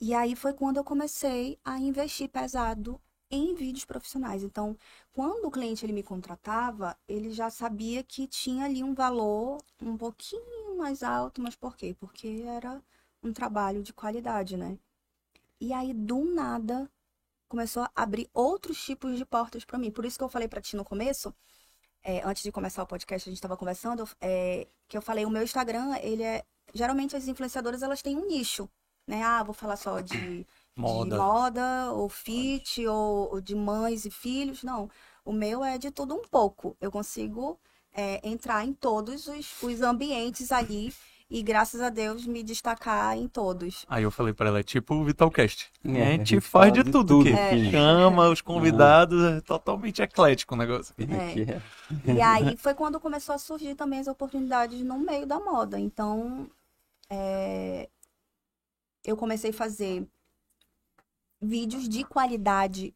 [0.00, 4.42] E aí foi quando eu comecei a investir pesado em vídeos profissionais.
[4.44, 4.76] Então,
[5.12, 9.96] quando o cliente ele me contratava, ele já sabia que tinha ali um valor um
[9.96, 11.96] pouquinho mais alto, mas por quê?
[12.00, 12.82] Porque era
[13.22, 14.78] um trabalho de qualidade, né?
[15.60, 16.90] E aí do nada
[17.48, 19.90] começou a abrir outros tipos de portas para mim.
[19.90, 21.34] Por isso que eu falei para ti no começo,
[22.02, 25.30] é, antes de começar o podcast, a gente estava conversando, é, que eu falei, o
[25.30, 26.44] meu Instagram, ele é.
[26.74, 28.68] Geralmente as influenciadoras elas têm um nicho,
[29.06, 29.22] né?
[29.22, 31.10] Ah, vou falar só de, Moda.
[31.10, 34.62] de moda, ou fit, ou, ou de mães e filhos.
[34.62, 34.90] Não.
[35.24, 36.74] O meu é de tudo um pouco.
[36.80, 37.60] Eu consigo
[37.92, 40.92] é, entrar em todos os, os ambientes ali
[41.32, 43.86] e, graças a Deus, me destacar em todos.
[43.88, 45.72] Aí eu falei pra ela, é tipo o Vitalcast.
[45.82, 47.70] É, a gente faz de tudo, que filho.
[47.70, 50.94] chama os convidados, é totalmente eclético o negócio.
[50.98, 51.32] É.
[51.32, 52.12] Que é.
[52.12, 55.80] E aí foi quando começou a surgir também as oportunidades no meio da moda.
[55.80, 56.50] Então,
[57.08, 57.88] é,
[59.02, 60.06] eu comecei a fazer
[61.40, 62.94] vídeos de qualidade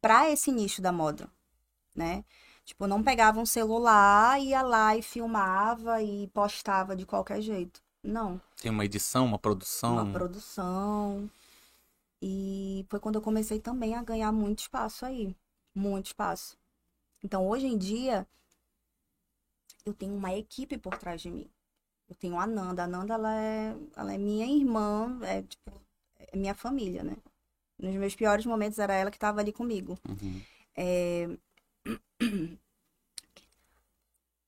[0.00, 1.28] para esse nicho da moda,
[1.94, 2.24] né?
[2.64, 7.82] Tipo, não pegava um celular, ia lá e filmava e postava de qualquer jeito.
[8.02, 9.92] Não Tem uma edição, uma produção.
[9.94, 11.30] uma produção.
[12.20, 15.34] E foi quando eu comecei também a ganhar muito espaço aí.
[15.74, 16.56] Muito espaço.
[17.22, 18.26] Então, hoje em dia,
[19.84, 21.46] eu tenho uma equipe por trás de mim.
[22.08, 22.84] Eu tenho a Nanda.
[22.84, 25.72] A Nanda, ela é, ela é minha irmã, é, tipo,
[26.18, 27.16] é minha família, né?
[27.78, 29.98] Nos meus piores momentos, era ela que estava ali comigo.
[30.08, 30.40] Uhum.
[30.76, 31.28] É,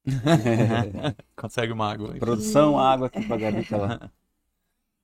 [1.36, 2.18] Consegue uma água aí.
[2.18, 4.10] Produção, água aqui pra Gabi, que ela...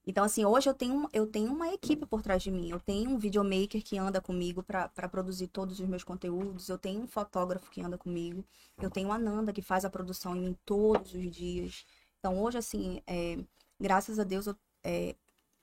[0.05, 2.69] Então, assim, hoje eu tenho, eu tenho uma equipe por trás de mim.
[2.69, 6.67] Eu tenho um videomaker que anda comigo para produzir todos os meus conteúdos.
[6.67, 8.43] Eu tenho um fotógrafo que anda comigo.
[8.81, 11.85] Eu tenho a Nanda que faz a produção em mim todos os dias.
[12.19, 13.37] Então, hoje, assim, é,
[13.79, 15.15] graças a Deus, eu- é,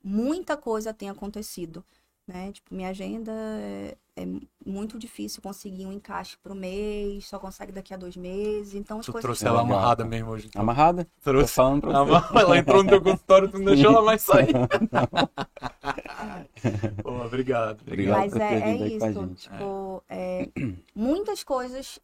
[0.02, 1.84] muita coisa tem acontecido.
[2.32, 2.52] Né?
[2.52, 4.24] Tipo, minha agenda é, é
[4.64, 8.76] muito difícil conseguir um encaixe pro mês, só consegue daqui a dois meses.
[8.76, 9.24] Então as Tu coisas.
[9.24, 10.46] trouxe É ela amarrada mesmo hoje.
[10.46, 10.62] então.
[10.62, 11.08] Amarrada?
[11.24, 11.54] Trouxe.
[11.54, 12.38] falando pra você.
[12.38, 14.52] Ela entrou no teu consultório, tu não deixou ela mais sair.
[17.02, 17.80] Pô, obrigado.
[17.82, 18.16] Obrigado.
[18.18, 19.26] Mas é, é isso.
[19.34, 20.48] Tipo, é,
[20.94, 21.98] muitas coisas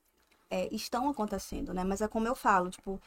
[0.51, 1.85] é, estão acontecendo, né?
[1.85, 3.01] Mas é como eu falo, tipo,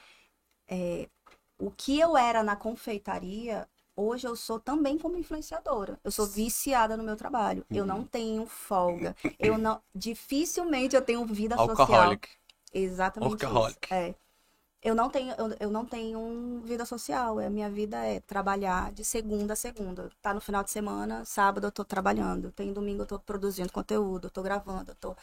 [0.69, 1.09] é,
[1.57, 3.67] o que eu era na confeitaria,
[3.99, 5.99] hoje eu sou também como influenciadora.
[6.03, 7.65] Eu sou viciada no meu trabalho.
[7.69, 7.87] Eu Uhum.
[7.87, 9.15] não tenho folga.
[9.39, 11.69] Eu não, dificilmente eu tenho vida social.
[11.69, 12.29] Alcoholic.
[12.73, 13.77] Exatamente Workaholic.
[13.85, 13.93] isso.
[13.93, 14.15] É.
[14.81, 17.39] Eu não tenho, eu, eu não tenho vida social.
[17.39, 20.09] A minha vida é trabalhar de segunda a segunda.
[20.21, 22.51] Tá no final de semana, sábado eu tô trabalhando.
[22.51, 25.15] Tem domingo eu tô produzindo conteúdo, eu tô gravando, eu tô.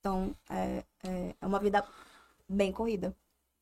[0.00, 1.84] Então, é, é, é uma vida
[2.48, 3.14] bem corrida.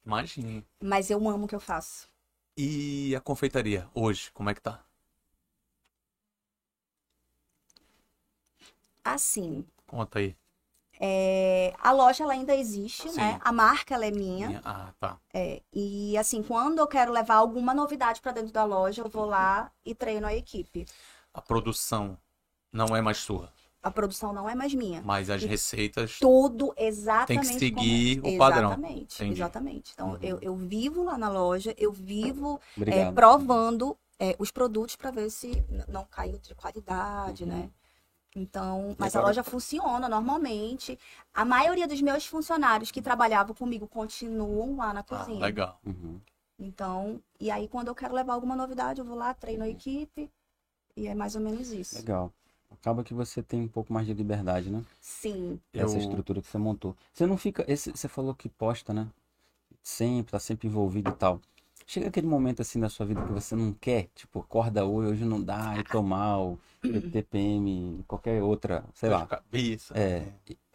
[0.06, 0.64] Imagine.
[0.82, 2.08] Mas eu amo o que eu faço.
[2.56, 4.84] E a confeitaria, hoje, como é que tá?
[9.04, 10.36] Assim, Conta aí.
[11.00, 13.16] é, a loja ela ainda existe, Sim.
[13.20, 13.38] né?
[13.44, 14.48] A marca ela é minha.
[14.48, 15.18] Minha- Ah, tá.
[15.34, 19.26] É, e assim, quando eu quero levar alguma novidade pra dentro da loja, eu vou
[19.26, 20.86] lá e treino a equipe.
[21.34, 22.18] A produção
[22.72, 23.52] não é mais sua,
[23.86, 25.00] A produção não é mais minha.
[25.02, 26.18] mas as receitas.
[26.18, 28.34] Tudo exatamente Tem que seguir como é.
[28.34, 28.68] o padrão.
[28.70, 29.32] Exatamente, Entendi.
[29.40, 29.92] exatamente.
[29.94, 30.18] Então, Uhum.
[30.20, 35.30] eu, eu vivo lá na loja, eu vivo é, provando é, os produtos para ver
[35.30, 35.52] se
[35.86, 37.48] não caiu de qualidade, Uhum.
[37.50, 37.70] né?
[38.34, 40.98] Então, mas agora- a loja funciona normalmente.
[41.32, 45.38] A maioria dos meus funcionários que trabalhavam comigo continuam lá na Ah, cozinha.
[45.40, 45.78] legal.
[45.86, 46.20] Uhum.
[46.58, 50.28] Então, e aí quando eu quero levar alguma novidade, eu vou lá, treino a equipe.
[50.96, 51.94] E é mais ou menos isso.
[51.96, 52.32] Legal.
[52.70, 54.82] Acaba que você tem um pouco mais de liberdade, né?
[55.00, 55.58] Sim.
[55.72, 56.96] Essa Eu- estrutura que você montou.
[57.12, 57.64] Você não fica.
[57.66, 59.08] Esse, você falou que posta, né?
[59.82, 61.40] Sempre, tá sempre envolvido e tal.
[61.86, 65.24] Chega aquele momento assim da sua vida que você não quer, tipo, acorda hoje, hoje
[65.24, 66.58] não dá, eu tô mal,
[67.12, 69.24] TPM, qualquer outra, sei lá.
[69.26, 69.94] Cabeça.
[69.96, 70.26] É,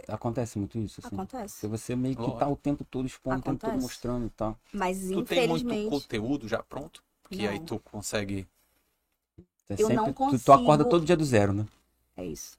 [0.07, 1.13] acontece muito isso, assim.
[1.13, 1.55] Acontece.
[1.59, 4.57] Se você meio que tá o tempo todo expondo, o tempo todo mostrando e tal.
[4.73, 5.89] Mas Tu tem muito infelizmente.
[5.89, 7.03] conteúdo já pronto?
[7.29, 7.65] Que aí Não.
[7.65, 8.47] tu consegue.
[9.67, 11.65] Você Eu não sempre, tu, tu acorda consigo- todo dia do zero, né?
[12.17, 12.57] É isso.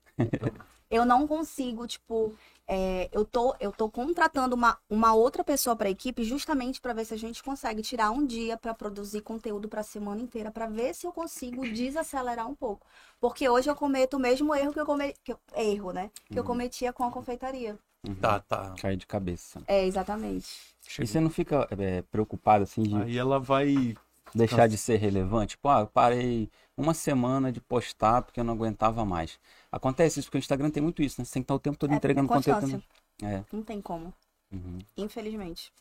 [0.91, 2.35] eu não consigo, tipo,
[2.67, 6.93] é, eu, tô, eu tô contratando uma, uma outra pessoa para a equipe justamente para
[6.93, 10.51] ver se a gente consegue tirar um dia para produzir conteúdo para a semana inteira,
[10.51, 12.87] para ver se eu consigo desacelerar um pouco.
[13.21, 15.19] Porque hoje eu cometo o mesmo erro que eu cometi,
[15.57, 16.11] erro, né?
[16.27, 16.49] Que eu Uhum.
[16.49, 17.79] cometia com a confeitaria.
[18.07, 18.15] Uhum.
[18.17, 18.75] Tá, tá.
[18.81, 19.63] Cair de cabeça.
[19.67, 20.73] É, exatamente.
[20.99, 23.95] E você não fica é, preocupado, assim, de Aí ela vai.
[24.35, 25.51] deixar de ser relevante?
[25.51, 29.39] Tipo, ah, eu parei uma semana de postar porque eu não aguentava mais.
[29.71, 31.25] Acontece isso, porque o Instagram tem muito isso, né?
[31.25, 32.83] Você tem que estar o tempo todo É, entregando conteúdo.
[33.23, 33.45] É.
[33.53, 34.13] Não tem como,
[34.51, 34.79] Uhum.
[34.97, 35.73] infelizmente.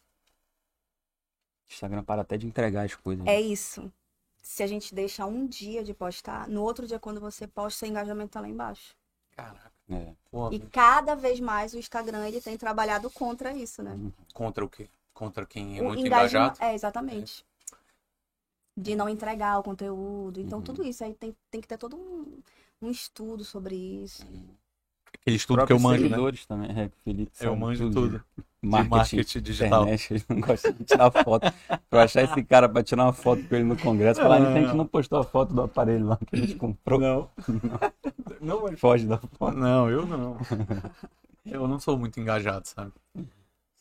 [1.70, 3.24] O Instagram para até de entregar as coisas.
[3.26, 3.34] né?
[3.36, 3.92] É isso.
[4.42, 7.88] Se a gente deixa um dia de postar, no outro dia, quando você posta, seu
[7.88, 8.96] engajamento tá lá embaixo.
[9.36, 9.72] Caraca.
[9.90, 10.14] É.
[10.52, 13.98] E cada vez mais o Instagram ele tem trabalhado contra isso, né?
[14.34, 14.90] contra o quê?
[15.14, 16.58] Contra quem é O muito engajado?
[16.62, 17.46] É, exatamente.
[18.82, 20.40] De não entregar o conteúdo.
[20.42, 20.64] Então, Uhum.
[20.64, 22.40] tudo isso aí tem, tem que ter todo um,
[22.82, 24.26] um estudo sobre isso.
[25.14, 26.10] Aquele estudo que eu manjo, né?
[26.10, 26.72] seguidores também.
[26.72, 28.18] É, Felipe Eu manjo tudo.
[28.38, 29.82] De Marketing, marketing digital.
[29.84, 31.54] internet, ele não gosta de tirar foto.
[31.90, 34.76] Pra achar esse cara pra tirar uma foto com ele no congresso, falar a gente
[34.76, 37.00] não postou a foto do aparelho lá que a gente comprou.
[37.00, 37.30] Não.
[38.42, 39.56] não, mas- Foge da foto.
[39.58, 40.38] não, eu não.
[41.46, 42.92] Eu não sou muito engajado, sabe?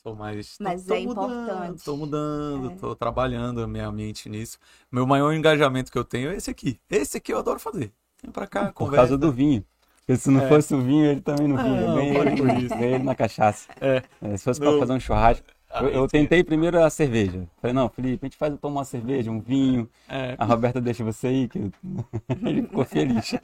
[0.03, 0.57] Sou mais.
[0.61, 1.85] Mas tô é mudando, importante.
[1.85, 2.75] Tô mudando, É.
[2.77, 4.59] tô trabalhando a minha mente nisso.
[4.91, 6.81] Meu maior engajamento que eu tenho é esse aqui.
[6.91, 7.93] Esse aqui eu adoro fazer.
[8.23, 8.97] Vem pra cá, Por conversa.
[8.97, 9.63] causa do vinho.
[10.07, 10.49] Porque se não É.
[10.49, 12.15] fosse o vinho, ele também não Não, vinha.
[12.19, 12.69] Para ele, com isso.
[12.71, 13.69] ganhei ele na cachaça.
[13.81, 14.03] É.
[14.23, 15.47] É, se fosse No- pra fazer um churrasco.
[15.73, 17.47] Ah, Eu, eu tentei primeiro a cerveja.
[17.61, 19.89] Falei, não, Felipe, a gente faz eu tomar uma cerveja, um vinho.
[20.09, 20.35] É.
[20.37, 21.71] A Roberta deixa você aí, que eu-
[22.45, 23.27] ele ficou feliz.
[23.27, 23.39] Se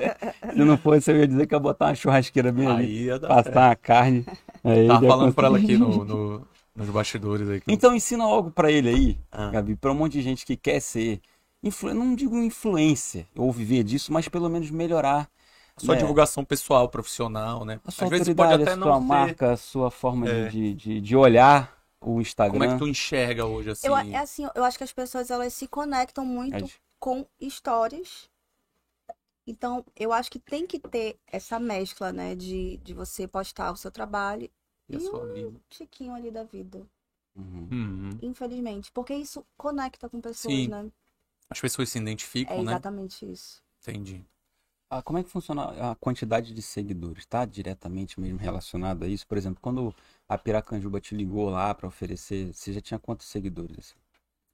[0.64, 3.68] não fosse, eu ia dizer que ia botar uma churrasqueira bem ali, Aí dar passar
[3.68, 4.26] uma carne.
[4.64, 7.60] Aí Tava falando pra ela aqui no, no- nos bastidores aí.
[7.60, 9.50] que Então ensina algo pra ele aí, Ah.
[9.50, 11.20] Gabi, pra um monte de gente que quer ser,
[11.62, 11.94] influ...
[11.94, 15.28] não digo influência ou viver disso, mas pelo menos melhorar
[15.78, 17.78] Sua né, divulgação pessoal, profissional, né?
[17.86, 19.06] a sua Às vezes pode até a sua não ser.
[19.06, 20.48] marca, a sua forma É.
[20.48, 21.75] de, de, de olhar
[22.06, 22.52] o Instagram.
[22.52, 23.86] Como é que tu enxerga hoje assim?
[23.88, 28.30] Eu, é assim, eu acho que as pessoas elas se conectam muito É com histórias.
[29.46, 32.34] Então, eu acho que tem que ter essa mescla, né?
[32.34, 34.50] De, de você postar o seu trabalho
[34.88, 35.60] E e sua um vida?
[35.68, 36.86] tiquinho ali da vida.
[37.36, 37.68] Uhum.
[37.70, 38.10] Uhum.
[38.22, 38.90] Infelizmente.
[38.92, 40.68] Porque isso conecta com pessoas, Sim.
[40.68, 40.90] né?
[41.48, 42.72] As pessoas se identificam, É né?
[42.72, 43.62] exatamente isso.
[43.82, 44.24] Entendi.
[44.88, 47.20] Ah, como é que funciona a quantidade de seguidores?
[47.20, 49.26] Está diretamente mesmo relacionado a isso?
[49.26, 49.92] Por exemplo, quando
[50.28, 53.76] a Piracanjuba te ligou lá para oferecer, você já tinha quantos seguidores?
[53.78, 53.94] assim?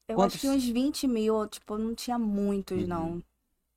[0.08, 2.86] Eu Quantos- acho que uns 20 mil, tipo, não tinha muitos, Uhum.
[2.88, 3.22] não.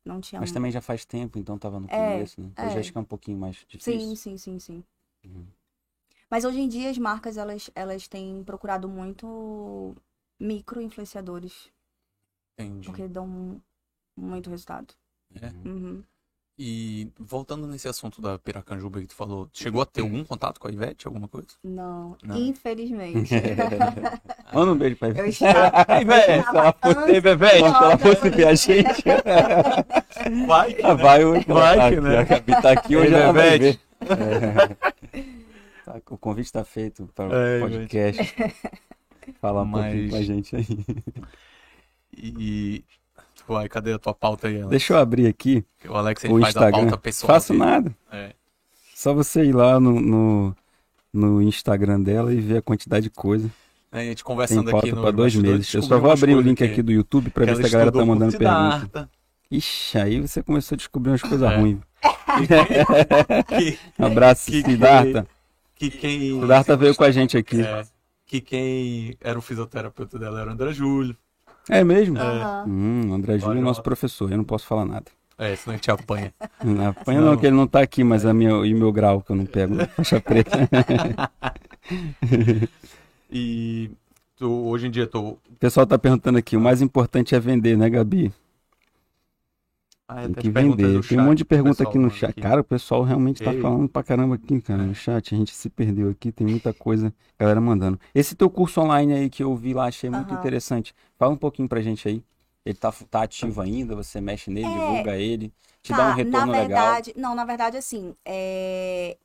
[0.06, 0.54] Não tinha Mas muito.
[0.54, 2.50] também já faz tempo, então tava no É, começo, né?
[2.58, 2.66] é.
[2.66, 3.94] Hoje acho que é um pouquinho mais difícil.
[4.00, 4.84] Sim, sim, sim, sim.
[5.26, 5.46] Uhum.
[6.30, 9.96] Mas hoje em dia as marcas elas, elas têm procurado muito
[10.40, 11.72] micro influenciadores,
[12.58, 12.86] Entendi.
[12.86, 13.62] porque dão
[14.18, 14.94] muito resultado.
[15.42, 15.50] É.
[15.68, 16.04] Uhum.
[16.58, 20.70] E voltando nesse assunto da Piracanjuba que tu falou, chegou a ter algum contato com
[20.70, 21.48] a Ivete, alguma coisa?
[21.62, 22.38] Não, Não.
[22.38, 23.30] infelizmente.
[24.54, 25.44] Manda um beijo pra Eu Ivete.
[25.44, 29.04] estava, Ei, Ivete, eu se ela estava fosse, Ivete, se ela fosse ver a gente.
[30.48, 31.46] Vai que, Ah, vai hoje.
[31.46, 32.20] Vai ela que, tá né?
[32.20, 33.60] aqui, tá aqui hoje, Ei, Ivete.
[33.60, 33.80] ver.
[34.02, 34.76] É.
[35.84, 38.34] Tá, o convite tá feito para É, o podcast.
[39.42, 40.66] Fala um pouquinho Mas- com a gente aí.
[42.18, 42.84] E.
[43.48, 44.70] Vai, cadê a tua pauta aí, Alex?
[44.70, 46.80] Deixa eu abrir aqui O Alex o faz a Instagram.
[46.82, 47.28] pauta pessoal.
[47.34, 47.66] Faço dele.
[47.66, 47.96] nada.
[48.12, 48.34] É.
[48.96, 50.56] Só você ir lá no, no,
[51.14, 53.50] no Instagram dela e ver a quantidade de coisa.
[53.92, 55.74] A gente Tem conversando aqui pauta no para dois meses.
[55.74, 57.92] Eu só vou abrir o link aqui do YouTube para que ver se a galera
[57.92, 59.10] tá mandando pergunta.
[59.52, 61.56] Ixi, aí você começou a descobrir umas coisas É.
[61.58, 61.80] ruins.
[63.48, 65.28] Que, Um abraço, Que- que- Siddhartha.
[65.76, 66.40] que quem.
[66.42, 67.62] Siddhartha veio com a gente aqui.
[67.62, 67.86] É,
[68.26, 71.16] que quem era o fisioterapeuta dela era o André Júlio.
[71.70, 72.18] É mesmo?
[72.20, 72.66] Aham.
[72.68, 75.06] Hum, André Júlio é nosso professor, eu não posso falar nada.
[75.38, 76.34] É, senão a gente apanha.
[76.64, 77.32] Não apanha Não.
[77.32, 79.36] não, que ele não tá aqui, mas a minha, e o meu grau que eu
[79.36, 79.86] não pego, né?
[79.88, 80.58] faixa preta.
[83.30, 83.92] E
[84.38, 85.20] tu, hoje em dia tu.
[85.20, 88.32] O pessoal tá perguntando aqui, o mais importante é vender, né, Gabi?
[90.08, 91.08] Ah, Tem que vender.
[91.08, 92.30] Tem um monte de pergunta aqui no chat.
[92.32, 92.42] aqui.
[92.42, 93.62] Cara, o pessoal realmente tá Ei.
[93.62, 95.34] falando pra caramba aqui, cara, no chat.
[95.34, 98.00] A gente se perdeu aqui, tem muita coisa, galera mandando.
[98.14, 100.40] Esse teu curso online aí que eu vi lá, achei muito Aham.
[100.40, 100.94] interessante.
[101.18, 102.24] Fala um pouquinho pra gente aí.
[102.64, 104.72] Ele tá, tá ativo ainda, você mexe nele, É.
[104.80, 106.86] divulga ele, te Tá, dá um retorno na legal.
[106.86, 109.18] verdade, não, na verdade, assim, é...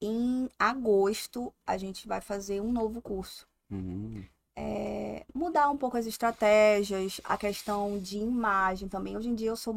[0.00, 3.46] em agosto a gente vai fazer um novo curso.
[3.70, 4.22] Uhum.
[4.56, 9.16] É, mudar um pouco as estratégias, a questão de imagem também.
[9.16, 9.74] Hoje em dia eu sou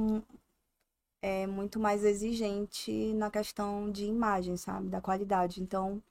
[1.22, 4.90] é, muito mais exigente na questão de imagem, sabe?
[4.90, 5.62] Da qualidade.
[5.62, 6.02] Então,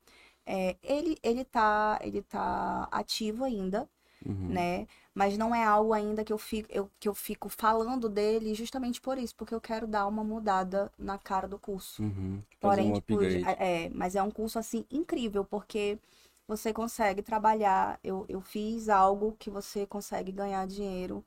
[0.47, 3.89] é, ele, ele tá, ele tá ativo ainda,
[4.27, 4.49] Uhum.
[4.49, 4.87] né?
[5.15, 9.01] Mas não é algo ainda que eu fico, eu, que eu fico falando dele justamente
[9.01, 12.03] por isso, porque eu quero dar uma mudada na cara do curso.
[12.03, 12.43] Uhum.
[12.61, 13.45] Porém, um tipo, upgrade.
[13.61, 15.99] é, mas é um curso assim incrível, porque
[16.47, 17.99] você consegue trabalhar.
[18.03, 21.25] Eu, eu fiz algo que você consegue ganhar dinheiro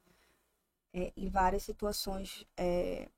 [0.94, 3.10] é, em várias situações é,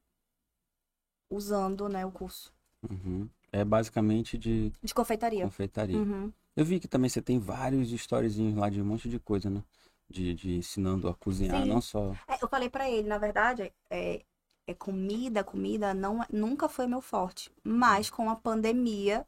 [1.30, 2.54] usando, né, o curso
[2.90, 3.28] Uhum.
[3.52, 5.44] É basicamente de de confeitaria.
[5.44, 5.98] confeitaria.
[5.98, 6.32] Uhum.
[6.56, 9.64] Eu vi que também você tem vários storyzinhos lá de um monte de coisa, né?
[10.10, 11.70] De, de ensinando a cozinhar, Sim.
[11.70, 12.14] não só.
[12.28, 14.24] É, eu falei pra ele, na verdade, é,
[14.66, 17.52] é comida, comida não, nunca foi meu forte.
[17.64, 19.26] Mas com a pandemia,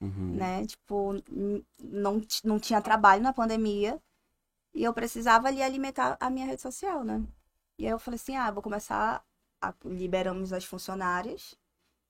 [0.00, 0.36] Uhum.
[0.36, 0.66] né?
[0.66, 1.14] Tipo,
[1.80, 4.00] não, não tinha trabalho na pandemia
[4.74, 7.22] e eu precisava ali alimentar a minha rede social, né?
[7.78, 9.24] E aí eu falei assim, ah, vou começar,
[9.62, 11.56] a, liberamos as funcionárias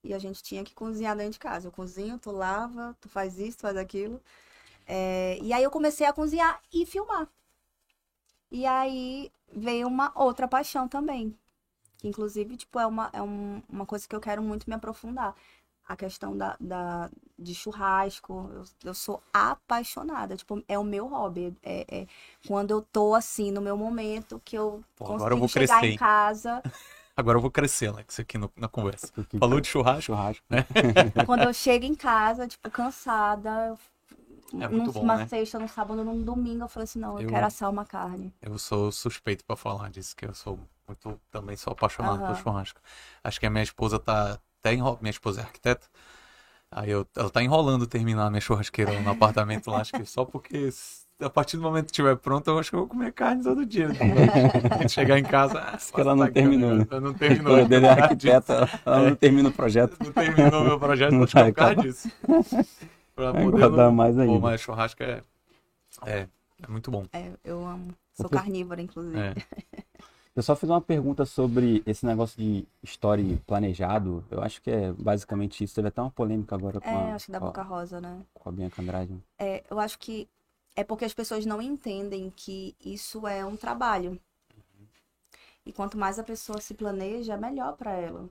[0.05, 1.69] e a gente tinha que cozinhar dentro de casa.
[1.69, 4.21] Eu cozinho, tu lava, tu faz isso, tu faz aquilo.
[4.87, 7.29] É, e aí eu comecei a cozinhar e filmar.
[8.51, 11.37] E aí veio uma outra paixão também.
[11.99, 15.35] Que inclusive, tipo, é uma, é um- uma coisa que eu quero muito me aprofundar.
[15.87, 18.51] A questão da, da, de churrasco.
[18.53, 20.37] Eu, eu sou apaixonada.
[20.37, 21.55] Tipo, é o meu hobby.
[21.63, 22.07] É, é
[22.47, 25.79] quando eu tô assim, no meu momento, que eu Pô, consigo agora eu vou chegar
[25.79, 26.65] crescer, em casa.
[27.17, 29.13] Agora eu vou crescer, Alex, aqui no- na conversa.
[29.39, 30.03] Falou de churrasco?
[30.03, 30.45] churrasco.
[31.25, 33.77] quando eu chego em casa, tipo, cansada.
[34.61, 35.27] É muito bom, numa né?
[35.29, 38.33] sexta, num sábado, num domingo, eu falei assim, não, eu, Eu- quero assar uma carne.
[38.43, 42.37] Eu sou suspeito pra falar disso, que eu sou muito, também sou apaixonado por Aham.
[42.37, 42.81] churrasco.
[43.23, 44.99] Acho que a minha esposa tá até enro...
[45.03, 45.87] minha esposa é arquiteta.
[46.71, 50.25] Aí eu, ela tá enrolando terminar a minha churrasqueira no apartamento lá, acho que só
[50.25, 50.71] porque
[51.21, 53.65] a partir do momento que estiver pronto, eu acho que eu vou comer carne todo
[53.65, 53.89] dia.
[54.77, 56.87] Quando chegar em casa, ah, que ela não tá terminou, aqui, né?
[56.91, 57.57] Ela não terminou.
[57.59, 59.11] Quando dele é arquiteta, ela É.
[59.11, 59.97] não termina o projeto.
[60.03, 61.87] Não terminou meu projeto, Não acho é por causa acabar.
[61.87, 62.11] disso.
[63.15, 64.39] Pra Vai poder não- mais Pô, ainda.
[64.41, 65.23] mas churrasco é,
[66.07, 66.27] é,
[66.61, 67.05] é muito bom.
[67.13, 67.95] É, eu amo.
[68.15, 69.17] Sou carnívora, inclusive.
[69.17, 69.35] É.
[70.37, 74.25] Eu só fiz uma pergunta sobre esse negócio de story planejado.
[74.31, 75.75] Eu acho que é basicamente isso.
[75.77, 78.01] Teve até uma polêmica agora com, É, a, acho que da com, a, Boca Rosa,
[78.01, 78.21] né?
[78.35, 79.23] com a Bianca Andrade.
[79.39, 80.29] É, eu acho que
[80.75, 84.21] é porque as pessoas não entendem que isso é um trabalho.
[85.65, 88.29] E quanto mais a pessoa se planeja, melhor pra ela,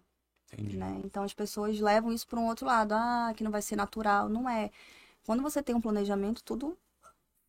[0.52, 0.76] Entendi.
[0.78, 1.02] né?
[1.06, 2.92] Então as pessoas levam isso para um outro lado.
[2.94, 4.28] Ah, que não vai ser natural.
[4.28, 4.70] Não é.
[5.26, 6.78] Quando você tem um planejamento, tudo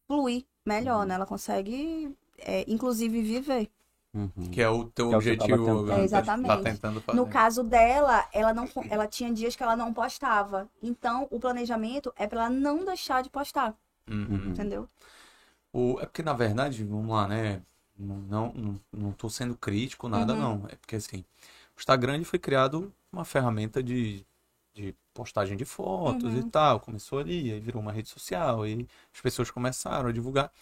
[0.07, 1.07] flui melhor, Uhum.
[1.07, 1.15] né?
[1.17, 3.69] Ela consegue, é, inclusive, viver.
[4.15, 4.31] Uhum.
[4.53, 5.91] Que é o teu Que é tava objetivo.
[5.91, 6.47] É, tá- exatamente.
[6.47, 7.19] Tá tentando fazer.
[7.19, 10.69] No caso dela, ela não, ela tinha dias que ela não postava.
[10.81, 13.75] Então, o planejamento é para ela não deixar de postar,
[14.09, 14.51] Uhum.
[14.51, 14.89] entendeu?
[15.73, 17.61] O, é porque, na verdade, vamos lá, né?
[17.99, 18.17] Não,
[18.55, 20.39] não, não, tô sendo crítico, nada, Uhum.
[20.41, 20.67] não.
[20.69, 21.19] É porque, assim,
[21.77, 24.25] o Instagram foi criado uma ferramenta de,
[24.73, 26.39] de postagem de fotos Uhum.
[26.41, 26.79] e tal.
[26.81, 30.53] Começou ali, aí virou uma rede social, e as pessoas começaram a divulgar.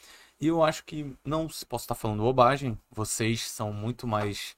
[0.42, 4.56] E eu acho que, não se posso estar falando bobagem, vocês são muito mais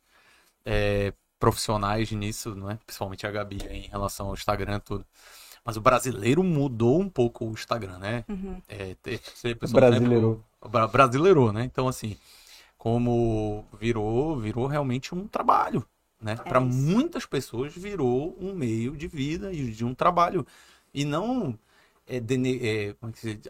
[0.64, 2.78] é, profissionais nisso, não é?
[2.86, 5.04] Principalmente a Gabi em relação ao Instagram e tudo.
[5.62, 8.24] Mas o brasileiro mudou um pouco o Instagram, né?
[8.26, 8.62] Uhum.
[8.66, 8.96] É,
[9.54, 9.90] pessoa, né,
[10.90, 11.52] Brasileirou.
[11.52, 11.64] Né?
[11.64, 12.16] Então, assim,
[12.78, 15.86] como virou, virou realmente um trabalho,
[16.18, 16.34] né?
[16.34, 16.74] Para isso.
[16.78, 20.46] muitas pessoas virou um meio de vida e de um trabalho.
[20.94, 21.58] E não
[22.06, 22.94] é, é, é?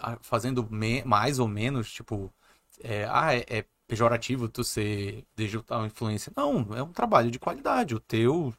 [0.00, 0.66] Ah, fazendo
[1.05, 2.32] mais ou menos, tipo,
[2.82, 6.32] é, ah, é, é pejorativo tu ser digital influencer.
[6.36, 7.94] Não, é um trabalho de qualidade.
[7.94, 8.52] O teu,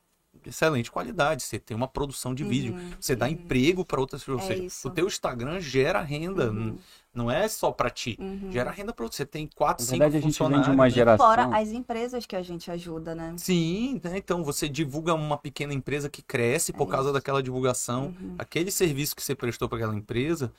[0.46, 1.44] excelente qualidade.
[1.44, 2.74] Você tem uma produção de vídeo.
[2.74, 3.32] Uhum, Você dá uhum.
[3.32, 4.44] emprego para outras pessoas.
[4.44, 6.52] Ou É seja, o teu Instagram gera renda.
[6.52, 6.78] Uhum.
[7.16, 8.18] Não é só para ti.
[8.20, 8.52] Uhum.
[8.52, 9.26] Gera renda para você.
[9.26, 10.68] Tem quatro, Na cinco verdade, a gente vem funcionários.
[10.68, 10.90] de uma né?
[10.90, 11.26] geração.
[11.26, 13.34] Fora as empresas que a gente ajuda, né?
[13.38, 14.18] Sim, né?
[14.18, 17.14] Então você divulga uma pequena empresa que cresce por É causa isso.
[17.14, 18.14] daquela divulgação.
[18.20, 18.36] Uhum.
[18.38, 20.52] Aquele serviço que você prestou para aquela empresa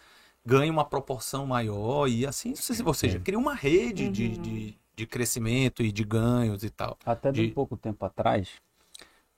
[0.45, 2.55] ganha uma proporção maior e assim,
[2.85, 4.43] ou seja, cria uma rede de, Uhum.
[4.43, 6.97] de, de crescimento e de ganhos e tal.
[7.05, 8.49] Até de de- um pouco tempo atrás,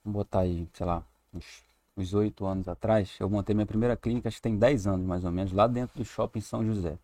[0.05, 1.03] vamos botar aí, sei lá,
[1.33, 1.67] uns
[1.97, 5.25] uns oito anos atrás, eu montei minha primeira clínica, acho que tem 10 anos mais
[5.25, 6.97] ou menos, lá dentro do shopping São José.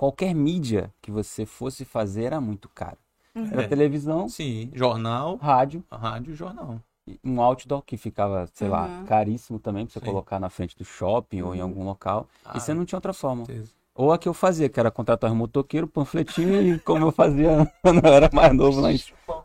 [0.00, 2.96] Qualquer mídia que você fosse fazer era muito caro.
[3.34, 3.68] Era É.
[3.68, 6.80] televisão, Sim, jornal, rádio, rádio, jornal.
[7.06, 9.04] e um outdoor que ficava, sei lá, Uhum.
[9.04, 10.06] caríssimo também pra você Sim.
[10.06, 11.64] corocar na frente do shopping ou em Uhum.
[11.64, 12.26] algum local.
[12.46, 13.44] Ah, e você não tinha outra forma.
[13.44, 13.72] certeza.
[13.94, 17.70] Ou a que eu fazia, que era contratar um motoqueiro, panfletinho, e como eu fazia
[17.82, 18.98] quando eu era mais novo lá em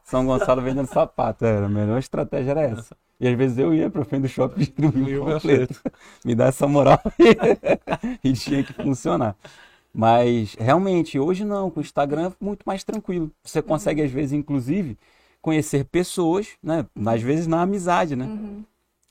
[0.05, 1.43] São Gonçalo vendendo sapato.
[1.43, 2.95] Era, a melhor estratégia era essa.
[3.19, 5.81] E às vezes eu ia pro frente do shopping distribuir o panfleto.
[6.23, 7.01] Me dá essa moral
[8.23, 9.35] e tinha que funcionar.
[9.95, 13.31] Mas realmente, hoje não, com o Instagram é muito mais tranquilo.
[13.43, 14.97] Você consegue, às vezes, inclusive,
[15.41, 16.85] conhecer pessoas, né?
[17.07, 18.25] Às vezes na amizade, né?
[18.25, 18.63] Uhum.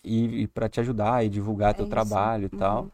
[0.04, 1.90] E, e para te ajudar e divulgar teu isso.
[1.90, 2.82] trabalho e tal.
[2.82, 2.90] Uhum.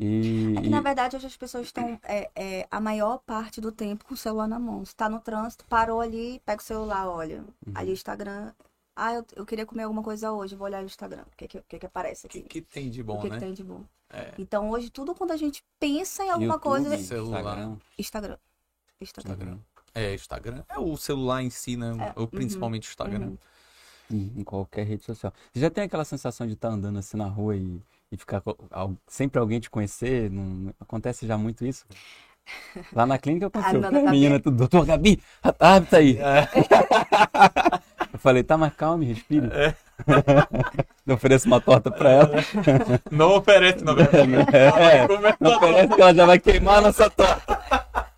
[0.00, 3.60] E, É que, e- na verdade, hoje as pessoas estão é, é, a maior parte
[3.60, 4.84] do tempo com o celular na mão.
[4.84, 7.44] Você tá no trânsito, parou ali, pega o celular, olha.
[7.66, 7.72] Uhum.
[7.74, 8.52] Ali o Instagram.
[9.02, 11.22] Ah, eu, eu queria comer alguma coisa hoje, vou olhar o Instagram.
[11.22, 12.48] O que que, o que, que aparece O que, aqui?
[12.48, 13.40] que tem de o bom, que, que né?
[13.40, 13.82] tem de bom?
[14.10, 14.34] É.
[14.38, 16.98] Então, hoje, tudo quando a gente pensa em alguma YouTube, coisa.
[16.98, 17.40] Celular.
[17.40, 17.78] Instagram.
[17.98, 18.38] Instagram.
[19.00, 19.58] Instagram.
[19.94, 20.62] É, Instagram.
[20.68, 21.92] É o celular em si, né?
[21.98, 23.32] É, Ou principalmente o Instagram.
[24.10, 24.30] uhum.
[24.36, 25.32] Em, qualquer rede social.
[25.50, 27.80] Você já tem aquela sensação de estar andando assim na rua e,
[28.12, 28.42] e ficar
[29.06, 30.30] sempre alguém te conhecer?
[30.30, 31.86] Não, acontece já muito isso?
[32.92, 33.78] Lá na clínica aconteceu.
[33.78, 34.40] A Nanda a tá menina, bem.
[34.40, 36.18] tudo, doutor Gabi, a tá aí.
[36.18, 37.80] Eu
[38.20, 39.48] falei, tá, mas calme, respire.
[41.04, 42.30] Não ofereço uma torta pra ela.
[43.10, 43.94] Não oferece, não.
[43.98, 45.06] É,
[45.40, 47.60] não oferece que ela já vai queimar a nossa torta.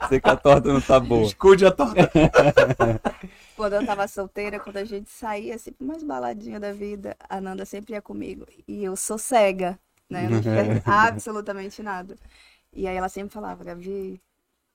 [0.09, 1.25] Sei que a torta não tá boa.
[1.25, 2.11] Escude a torta.
[3.57, 7.65] Quando eu tava solteira, quando a gente saía, sempre mais baladinha da vida, a Nanda
[7.65, 8.47] sempre ia comigo.
[8.69, 9.79] E eu sou cega,
[10.11, 10.27] né?
[10.27, 12.17] Eu não enxergo absolutamente nada.
[12.73, 14.21] E aí ela sempre falava, Gabi,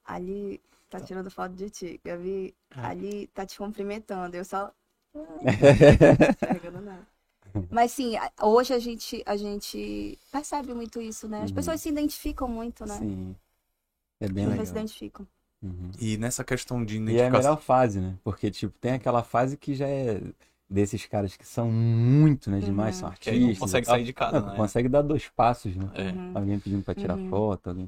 [0.06, 2.02] ali tá tirando foto de ti.
[2.04, 4.36] Gabi, ali tá te cumprimentando.
[4.36, 4.72] Eu só.
[5.18, 7.08] "Ah, enxergando nada.
[7.72, 11.44] Mas sim, hoje a gente, a gente percebe muito isso, né?
[11.44, 11.56] As Uhum.
[11.56, 12.98] pessoas se identificam muito, né?
[13.00, 13.36] Sim.
[14.20, 14.66] É bem As legal.
[14.66, 15.28] se identificam.
[15.62, 15.92] Uhum.
[16.00, 17.40] E nessa questão de E é a identificação.
[17.42, 18.16] melhor fase, né?
[18.24, 20.22] Porque, tipo, tem aquela fase que já é
[20.70, 22.60] desses caras que são muito, né?
[22.60, 23.02] Demais, Uhum.
[23.02, 23.70] são Que aí não artistas.
[23.70, 24.56] consegue e sair de casa, Não, né?
[24.58, 25.90] Consegue dar dois passos, né?
[25.96, 26.12] É.
[26.12, 26.32] Uhum.
[26.36, 27.30] Alguém pedindo pra tirar Uhum.
[27.30, 27.88] foto, alguém.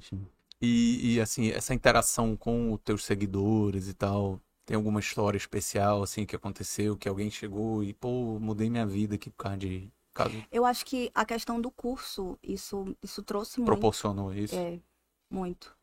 [0.61, 4.39] E, e, assim, essa interação com os teus seguidores e tal,
[4.69, 9.15] tem alguma história especial, assim, que aconteceu, que alguém chegou e, pô, mudei minha vida
[9.15, 9.91] aqui por causa de.
[10.13, 13.71] causa- Eu acho que a questão do curso, isso, isso trouxe muito.
[13.71, 14.55] proporcionou isso?
[14.55, 14.79] É,
[15.27, 15.75] muito.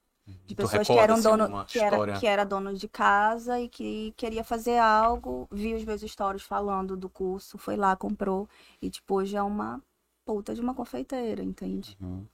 [0.47, 2.89] De Tu pessoas que recorda, eram assim, dono, uma que, era, que era dono de
[2.89, 7.97] casa e que queria fazer algo, viu os meus stories falando do curso, foi lá,
[7.97, 8.49] comprou.
[8.81, 9.83] E, tipo, hoje é uma
[10.25, 11.99] puta de uma confeiteira, entende?
[12.01, 12.29] Uhum.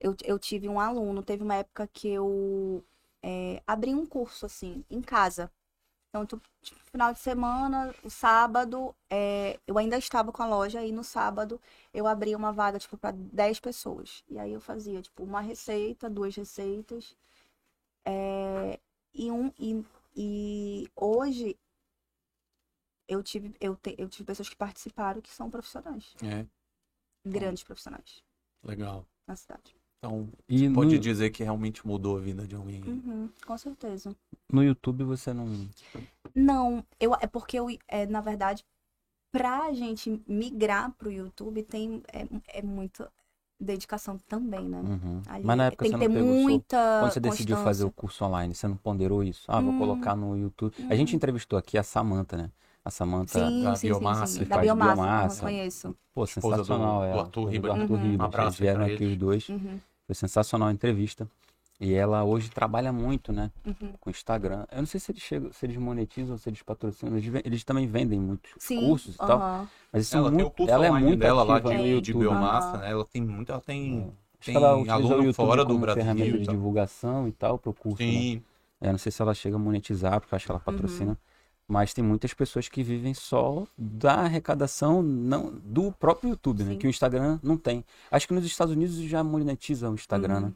[0.00, 2.84] Eu, eu tive um aluno, teve uma época que eu
[3.22, 5.50] é, abri um curso, assim, em casa.
[6.10, 10.84] Então, tu- tipo, final de semana, o sábado, é, eu ainda estava com a loja,
[10.84, 11.60] e no sábado
[11.94, 14.24] eu abria uma vaga, tipo, para 10 pessoas.
[14.28, 17.16] E aí eu fazia, tipo, uma receita, duas receitas.
[18.06, 18.78] é,
[19.14, 19.84] e, um, e,
[20.16, 21.56] e hoje
[23.08, 26.46] eu tive, eu, te- eu tive pessoas que participaram que são profissionais, É,
[27.24, 28.22] grandes profissionais
[28.62, 29.06] legal.
[29.26, 29.74] na cidade.
[30.02, 32.82] Então, E pode no, dizer que realmente mudou a vida de alguém.
[32.84, 34.14] Uhum, com certeza.
[34.52, 35.46] no YouTube você não...
[36.34, 38.64] Não, eu, é porque eu, é, na verdade,
[39.30, 43.12] pra gente migrar pro YouTube tem é, é muita
[43.60, 44.80] dedicação também, né?
[44.80, 45.22] Uhum.
[45.28, 46.34] Ali Mas na época tem você que não ter pegou...
[46.34, 49.44] sua- muita Quando você decidiu fazer o curso online, você não ponderou isso?
[49.46, 49.78] Ah, vou Hum.
[49.78, 50.74] colocar no YouTube.
[50.90, 51.16] A gente Hum.
[51.16, 52.50] entrevistou aqui a Samantha, né?
[52.84, 54.44] A Samanta, da sim, biomassa, sim, sim.
[54.50, 55.36] Da biomassa, biomassa.
[55.36, 55.96] eu conheço.
[56.12, 57.22] pô, do- sensacional do ela.
[57.22, 57.70] Arthur Do Ribas.
[57.70, 58.02] Arthur Uhum.
[58.10, 58.20] Ribas.
[58.20, 59.12] Um abraço vieram aqui eles.
[59.12, 59.48] os dois.
[59.48, 59.80] Uhum,
[60.12, 61.26] Foi sensacional a entrevista.
[61.80, 63.50] E ela hoje trabalha muito, né?
[63.66, 63.92] uhum.
[63.98, 64.66] Com o Instagram.
[64.70, 67.16] Eu não sei se eles chegam, se eles monetizam ou se eles patrocinam.
[67.16, 68.78] Eles, eles também vendem muitos Sim.
[68.80, 69.38] cursos e tal.
[69.38, 72.02] Mas eles são Ela tem o muito, curso ela é muito dela lá de, no
[72.02, 72.78] de biomassa, Aham.
[72.82, 72.90] né?
[72.90, 76.02] Ela tem muito, ela tem, que tem ela utiliza o aluno fora do Brasil.
[76.02, 78.04] ferramenta e de divulgação e tal pro curso.
[78.04, 78.12] né?
[78.12, 78.42] Sim,
[78.80, 81.18] É, não sei se ela chega a monetizar, porque eu acho que ela patrocina.
[81.72, 86.76] Mas tem muitas pessoas que vivem só da arrecadação não, do próprio YouTube, né?
[86.76, 87.82] Que o Instagram não tem.
[88.10, 90.52] Acho que nos Estados Unidos já monetiza o Instagram, né?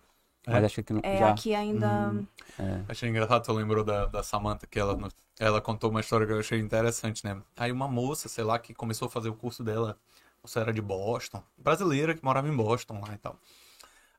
[0.47, 0.67] Mas É.
[0.67, 1.31] acho que aqui não, É, já.
[1.31, 2.15] aqui ainda.
[2.59, 2.83] é.
[2.87, 4.99] Achei engraçado, tu lembrou da, da Samantha, que ela,
[5.39, 7.41] ela contou uma história que eu achei interessante, né?
[7.57, 9.99] Aí uma moça, sei lá, que começou a fazer o curso dela,
[10.43, 13.39] você era de Boston, brasileira que morava em Boston lá e tal.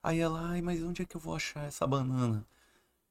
[0.01, 2.43] Aí ela, ai, mas onde é que eu vou achar essa banana?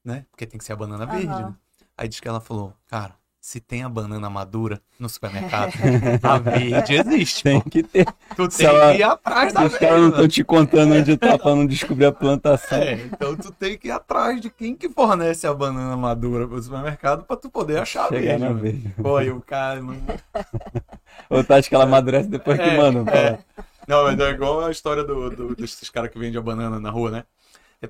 [0.03, 0.25] Né?
[0.29, 1.55] Porque tem que ser a banana verde, né?
[1.97, 3.15] Aí diz que ela falou, cara,
[3.47, 5.71] se tem a banana madura no supermercado,
[6.21, 7.43] a verde existe.
[7.43, 8.05] Tem que ter.
[8.35, 11.15] Tu Se tem ela- que ir atrás da Os caras não estão te contando onde
[11.15, 12.77] tá pra não descobrir a plantação.
[12.77, 16.61] É, então tu tem que ir atrás de quem que fornece a banana madura pro
[16.61, 18.37] supermercado pra tu poder achar a verde.
[18.37, 18.59] na mano.
[18.59, 18.93] verde.
[19.01, 19.95] Pô, aí o cara não...
[21.29, 23.05] Ou tá, acho que ela amadurece depois que É, mandam.
[23.05, 23.39] pra é.
[23.87, 26.89] Não, mas é igual a história do, do- desses caras que vendem a banana na
[26.89, 27.23] rua, né?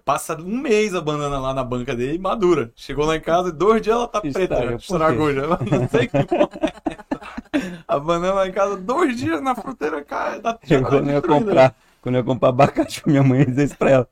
[0.03, 2.71] Passa um mês a banana lá na banca dele e madura.
[2.75, 5.41] Chegou lá em casa, dois dias ela tá Estraga, preta, por estragou já.
[5.43, 7.71] Eu Não sei que porra é.
[7.87, 11.15] A banana lá em casa, dois dias na fruteira, cara, tá Eu, tá quando eu
[11.15, 14.09] ia comprar, quando eu ia comprar abacate pra minha mãe, eu isso pra ela.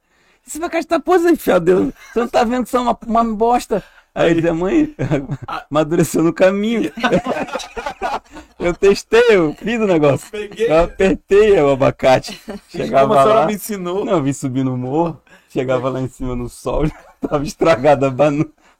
[0.48, 1.94] Esse abacate tá posando enfiado dentro.
[2.14, 3.84] Você não tá vendo que é uma, uma bosta?
[4.14, 4.96] Aí eu dizia, mãe,
[5.70, 6.90] amadureceu no caminho.
[8.58, 10.32] Eu testei, eu fiz o negócio.
[10.32, 10.72] Peguei.
[10.72, 12.40] Eu apertei o abacate.
[12.46, 13.46] Como Chegava a senhora lá.
[13.46, 14.06] me ensinou.
[14.06, 15.22] Não, eu vim subir no morro.
[15.56, 18.06] Chegava lá em cima no sol, já tava estragado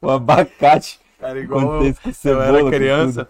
[0.02, 1.00] o abacate.
[1.18, 3.30] Cara, igual eu cebola, era criança.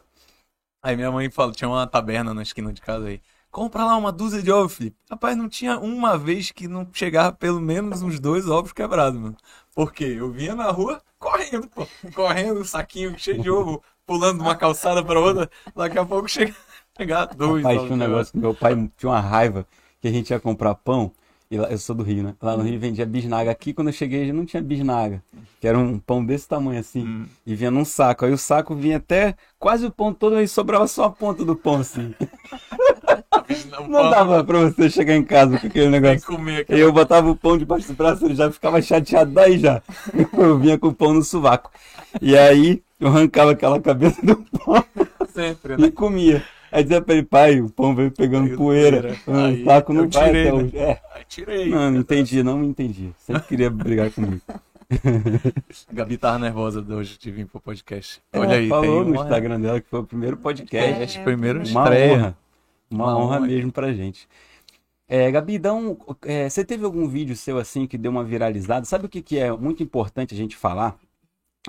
[0.81, 3.21] Aí minha mãe falou, tinha uma taberna na esquina de casa aí.
[3.51, 4.97] Compra lá uma dúzia de ovos, Felipe.
[5.09, 9.37] Rapaz, não tinha uma vez que não chegava pelo menos uns dois ovos quebrados, mano.
[9.75, 10.15] Por quê?
[10.17, 11.87] Eu vinha na rua correndo, pô.
[12.15, 15.49] Correndo, saquinho cheio de ovo, pulando de uma calçada pra outra.
[15.75, 16.53] Daqui a pouco chega,
[16.97, 19.67] chegar dois Rapaz, ovos tinha um negócio que meu pai tinha uma raiva
[20.01, 21.13] que a gente ia comprar pão.
[21.49, 22.35] E lá, eu sou do Rio, né?
[22.41, 23.51] Lá no Rio vendia bisnaga.
[23.51, 25.21] Aqui, quando eu cheguei, já não tinha bisnaga.
[25.61, 27.05] Que era um pão desse tamanho assim.
[27.05, 27.25] Hum.
[27.45, 28.25] E vinha num saco.
[28.25, 31.55] Aí o saco vinha até quase o pão todo e sobrava só a ponta do
[31.55, 32.13] pão assim.
[33.69, 36.25] Não, Não dava pra você chegar em casa com aquele negócio.
[36.25, 39.81] comer E eu botava o pão debaixo do braço, ele já ficava chateado daí já.
[40.37, 41.71] Eu vinha com o pão no sovaco.
[42.21, 44.83] E aí eu arrancava aquela cabeça do pão
[45.33, 45.91] sempre, e né?
[45.91, 46.43] comia.
[46.75, 49.01] Aí dizia pra ele, pai, o pão veio pegando Veio poeira.
[49.01, 49.19] poeira.
[49.27, 50.63] O Aí saco não vai tirei, até né?
[50.63, 50.77] hoje.
[50.77, 51.01] É.
[51.13, 51.69] Aí tirei.
[51.69, 53.11] Não, não entendi, não me entendi.
[53.17, 54.41] Sempre queria brigar comigo.
[54.47, 54.53] A
[55.93, 58.21] Gabi tava nervosa de hoje de vir pro podcast.
[58.33, 59.23] Olha aí, falou tem no uma...
[59.23, 60.87] Instagram dela que foi o primeiro podcast.
[60.91, 62.13] Podcast, primeiro Uma estreia.
[62.13, 62.37] honra.
[62.91, 63.47] Uma, Uma honra honra.
[63.47, 64.27] mesmo pra gente.
[65.07, 68.85] É, Gabi, dá um, é, você teve algum vídeo seu assim que deu uma viralizada?
[68.85, 70.97] Sabe o que, que é muito importante a gente falar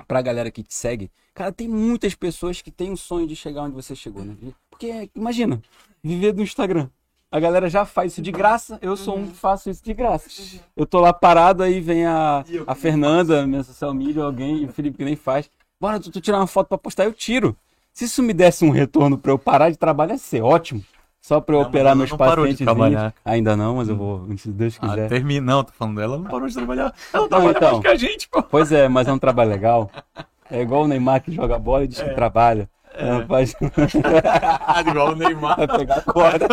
[0.07, 1.09] pra galera que te segue?
[1.33, 4.35] Cara, tem muitas pessoas que têm um sonho de chegar onde você chegou, né?
[4.77, 5.59] Porque, imagina,
[6.03, 6.87] viver do Instagram.
[7.31, 10.29] A galera já faz isso de graça, eu sou um que faço isso de graça.
[10.75, 14.69] Eu tô lá parado, aí vem a, a Fernanda, minha social media, alguém, e o
[14.71, 15.49] Felipe que nem faz.
[15.81, 17.55] Bora, tu, tu tirar uma foto pra postar, eu tiro.
[17.91, 20.83] Se isso me desse um retorno pra eu parar de trabalhar, ia ser ótimo.
[21.19, 22.59] Só pra eu Não, operar meus pacientes.
[22.59, 23.13] trabalhar.
[23.25, 25.09] Ainda não, mas eu vou, se Deus Ah, quiser.
[25.09, 25.45] termina.
[25.53, 26.93] Não, tô falando dela, ela não parou de trabalhar.
[27.11, 27.71] Ela Não, trabalha então.
[27.71, 28.41] mais que a gente, pô.
[28.43, 29.91] Pois é, mas é um trabalho legal.
[30.49, 32.69] É igual o Neymar que joga bola e diz que trabalha.
[32.97, 33.25] É.
[33.25, 33.55] Faz...
[34.87, 35.57] Igual o Neymar.
[35.57, 36.47] Vai pegar a corda.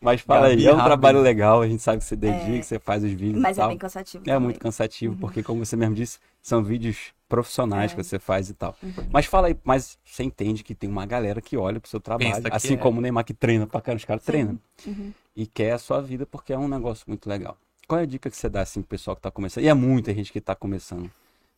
[0.00, 0.86] Mas fala aí, é um rápido.
[0.86, 2.58] trabalho legal, a gente sabe que você dedica, É.
[2.58, 4.24] que você faz os vídeos Mas e é bem cansativo.
[4.24, 4.40] É também.
[4.44, 7.94] muito cansativo, porque como você mesmo disse, são vídeos profissionais É.
[7.94, 8.74] que você faz e tal.
[9.12, 12.32] Mas fala aí, mas você entende que tem uma galera que olha pro seu trabalho,
[12.50, 12.76] assim é.
[12.78, 14.58] como o Neymar que treina pra cara, os caras treinam.
[14.86, 15.12] Uhum.
[15.36, 17.58] E quer a sua vida porque é um negócio muito legal.
[17.86, 19.64] Qual é a dica que você dá assim pro pessoal que tá começando?
[19.64, 21.10] E é muita gente que tá começando.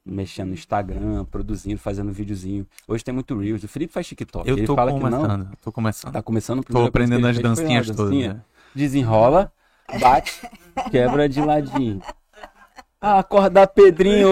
[0.04, 2.66] Mexendo no Instagram, produzindo, fazendo videozinho.
[2.88, 3.62] Hoje tem muito Reels.
[3.62, 4.48] O Felipe faz TikTok.
[4.48, 5.10] Eu ele tô fala que não.
[5.10, 6.12] começando, tô começando.
[6.12, 8.06] Tá começando Tô aprendendo as dancinhas todas.
[8.10, 8.34] dancinha.
[8.34, 8.40] né?
[8.74, 9.52] Desenrola,
[10.00, 10.40] bate,
[10.90, 12.02] quebra de ladinho.
[13.00, 14.28] Acorda Pedrinho!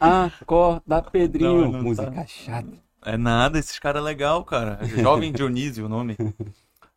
[0.00, 1.62] Acorda Pedrinho!
[1.62, 2.26] Não, não Música tá.
[2.26, 2.68] chata.
[3.04, 4.78] É nada, esses caras é legal, cara.
[4.84, 6.16] Jovem Dionísio o nome.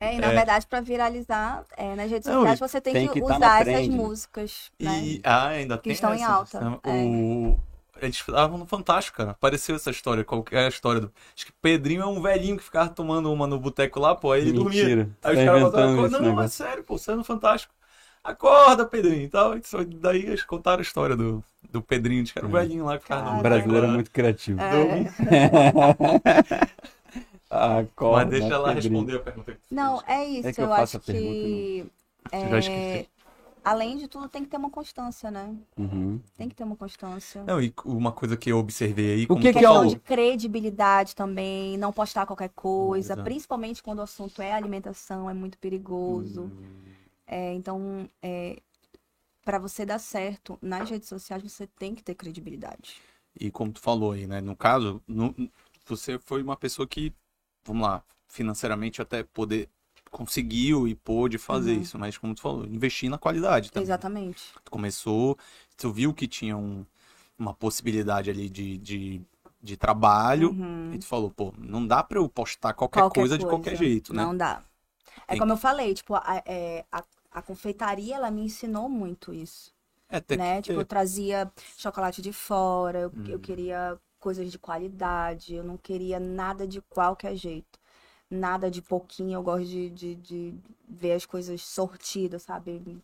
[0.01, 0.35] É, e na É.
[0.35, 3.61] verdade, pra viralizar é, nas redes Não, sociais, você tem, tem que, que tá usar
[3.67, 3.95] essas né?
[3.95, 4.99] músicas, né?
[5.01, 6.81] E ah, ainda tem estão em essa alta, questão.
[6.85, 7.03] é.
[7.03, 7.59] O...
[8.01, 9.31] Eles estavam no Fantástico, cara.
[9.31, 10.23] Apareceu essa história.
[10.23, 11.11] Qual que é a história do.
[11.35, 14.31] Acho que Pedrinho é um velhinho que ficava tomando uma no boteco lá, pô.
[14.31, 14.83] Aí ele dormia.
[14.83, 15.09] Mentira.
[15.21, 16.05] Aí Tá os caras botaram.
[16.05, 17.73] esse Não, é sério, pô, você é no Fantástico.
[18.23, 19.57] acorda, Pedrinho e tal.
[19.57, 19.61] E
[19.95, 23.03] daí eles contaram a história do, do Pedrinho, de que era o velhinho lá que
[23.03, 24.61] ficava Cara, O brasileiro é muito criativo.
[24.61, 25.11] É.
[27.49, 30.09] Acorda, Mas deixa ela responder a pergunta que tu Não, fez.
[30.09, 30.47] é isso.
[30.49, 31.19] É que eu eu, acho que.
[32.31, 33.05] É,
[33.63, 35.55] além de tudo, tem que ter uma constância, né?
[35.77, 36.21] Uhum.
[36.37, 37.43] Tem que ter uma constância.
[37.45, 39.27] Não, e uma coisa que eu observei aí.
[39.29, 43.23] O que que é o- de credibilidade também, não postar qualquer coisa, Exato.
[43.23, 46.43] principalmente quando o assunto é alimentação, é muito perigoso.
[46.43, 46.49] Hum.
[47.27, 48.57] É, então, é,
[49.43, 53.01] para você dar certo nas redes sociais, você tem que ter credibilidade.
[53.39, 54.41] E como tu falou aí, né?
[54.41, 55.33] No caso, no-
[55.85, 57.13] você foi uma pessoa que,
[57.69, 59.69] vamos lá, financeiramente até poder
[60.11, 61.81] conseguiu e pôde fazer Uhum.
[61.81, 63.89] isso, mas como tu falou, investir na qualidade também.
[63.89, 64.53] Exatamente.
[64.63, 65.37] Tu começou,
[65.77, 66.85] tu viu que tinha um-
[67.37, 69.21] uma possibilidade ali de, de,
[69.61, 70.93] de trabalho Uhum.
[70.93, 74.13] e tu falou, pô, não dá pra eu postar qualquer, Qualquer coisa, de qualquer jeito,
[74.13, 74.23] né?
[74.23, 74.63] Não dá.
[75.27, 79.33] É Tem- como eu falei, tipo, a, é, a, a confeitaria, ela me ensinou muito
[79.33, 79.73] isso.
[80.09, 80.61] É, né?
[80.61, 83.41] que Tipo, eu trazia chocolate de fora, eu, eu Hum.
[83.41, 87.79] queria coisas de qualidade, eu não queria nada de qualquer jeito.
[88.29, 90.55] Nada de pouquinho, eu gosto de, de, de
[90.87, 93.01] ver as coisas sortidas, sabe?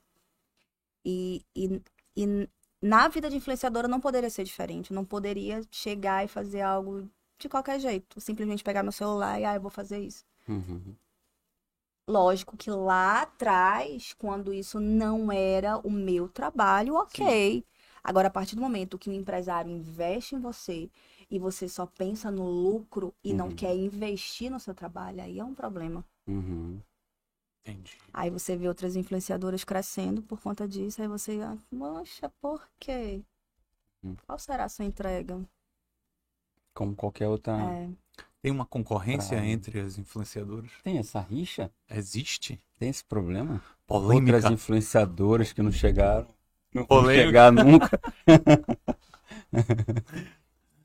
[1.03, 1.81] E, e,
[2.15, 2.49] e
[2.81, 4.91] na vida de influenciadora não poderia ser diferente.
[4.91, 7.09] Eu não poderia chegar e fazer algo
[7.39, 8.21] de qualquer jeito.
[8.21, 10.23] Simplesmente pegar meu celular e, ah, eu vou fazer isso.
[10.47, 10.95] Uhum.
[12.07, 17.65] Lógico que lá atrás, quando isso não era o meu trabalho, ok.
[18.07, 20.91] Agora, a partir do momento que o empresário investe em você
[21.29, 23.55] e você só pensa no lucro e não Uhum.
[23.55, 26.05] quer investir no seu trabalho, aí é um problema.
[26.27, 26.79] Uhum.
[27.65, 27.97] Entendi.
[28.13, 33.23] Aí você vê outras influenciadoras crescendo por conta disso, aí você, ah, poxa, por quê?
[34.03, 34.15] Hum.
[34.27, 35.43] Qual será a sua entrega?
[36.75, 37.53] Como qualquer outra.
[37.59, 37.89] É,
[38.39, 40.69] Tem uma concorrência Pra- entre as influenciadoras?
[40.83, 41.71] Tem essa rixa?
[41.89, 42.59] Existe?
[42.77, 43.63] Tem esse problema?
[43.87, 44.35] Polêmica?
[44.35, 46.34] Outras influenciadoras que não chegaram.
[46.75, 47.25] Não Polêmica.
[47.27, 47.99] chegar nunca.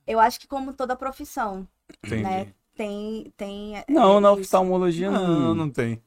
[0.06, 1.66] Eu acho que como toda profissão,
[2.04, 2.22] Entendi.
[2.22, 2.52] né?
[2.74, 3.76] Tem, tem.
[3.78, 4.40] é, Não, na isso.
[4.40, 5.54] oftalmologia Não, não.
[5.54, 6.02] não tem.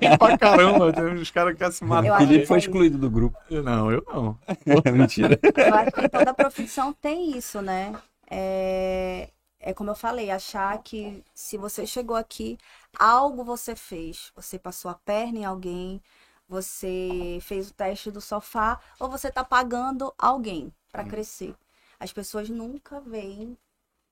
[0.00, 2.12] tem pra caramba, tem uns caras que querem se matar.
[2.12, 3.38] acho Felipe foi é excluído do grupo.
[3.50, 4.38] Não, eu não.
[4.92, 5.38] Mentira.
[5.56, 7.94] Eu acho que toda profissão tem isso, né?
[8.30, 12.58] É, é como eu falei, achar que se você chegou aqui,
[12.98, 14.30] algo você fez.
[14.36, 16.02] Você passou a perna em alguém,
[16.48, 21.56] você fez o teste do sofá, ou você tá pagando alguém para crescer.
[22.00, 23.56] As pessoas nunca veem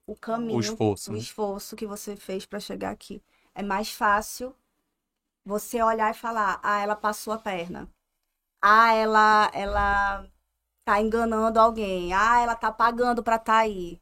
[0.07, 1.13] o caminho, O esforço.
[1.13, 1.19] o né?
[1.19, 3.23] esforço que você fez para chegar aqui.
[3.55, 4.55] É mais fácil
[5.45, 7.89] você olhar e falar: "Ah, ela passou a perna.
[8.63, 10.27] Ah, ela ela
[10.85, 12.13] tá enganando alguém.
[12.15, 14.01] Ah, ela tá pagando pra tá aí".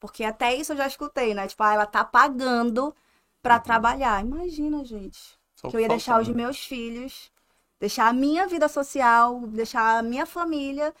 [0.00, 1.48] Porque até isso eu já escutei, né?
[1.48, 2.94] Tipo, ah, ela tá pagando
[3.42, 4.22] pra trabalhar.
[4.22, 6.34] Imagina, gente, Só que eu ia falta, deixar os né?
[6.34, 7.32] meus filhos,
[7.84, 10.94] deixar a minha vida social, deixar a minha família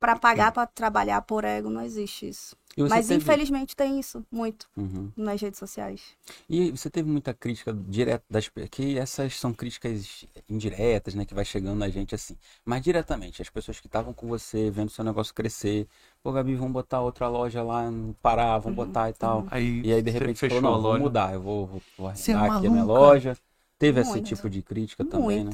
[0.00, 2.56] pra pagar pra trabalhar por ego, não existe isso.
[2.76, 5.10] Mas teve- infelizmente tem isso muito Uhum.
[5.16, 6.02] nas redes sociais.
[6.48, 11.44] E você teve muita crítica direta das que essas são críticas indiretas, né, que vai
[11.44, 12.36] chegando na gente assim.
[12.64, 15.86] Mas diretamente, as pessoas que estavam com você, vendo seu negócio crescer,
[16.22, 19.44] pô, Gabi, vamos botar outra loja lá no Pará, vamos Uhum, botar e tal.
[19.50, 21.04] Aí, E aí de repente fechou falou, não, a vou loja.
[21.04, 23.36] mudar, eu vou, vou, vou é arrendar aqui a minha loja.
[23.78, 24.28] Teve esse Muito.
[24.28, 25.50] tipo de crítica também, né?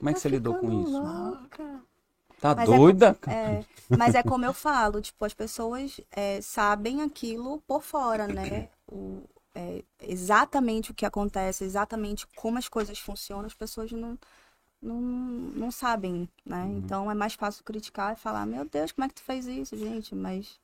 [0.00, 0.90] Como é que você lidou com isso?
[0.92, 1.82] louca.
[2.40, 3.18] Tá Mas é doida?
[3.28, 3.64] É,
[3.96, 8.68] mas é como eu falo, tipo, as pessoas é, sabem aquilo por fora, né?
[8.90, 9.22] O,
[9.54, 14.18] é, exatamente o que acontece, exatamente como as coisas funcionam, as pessoas não,
[14.80, 16.64] não, não sabem, né?
[16.64, 16.78] Uhum.
[16.78, 19.76] Então é mais fácil criticar e falar, meu Deus, como é que tu fez isso,
[19.76, 20.14] gente?
[20.14, 20.58] Mas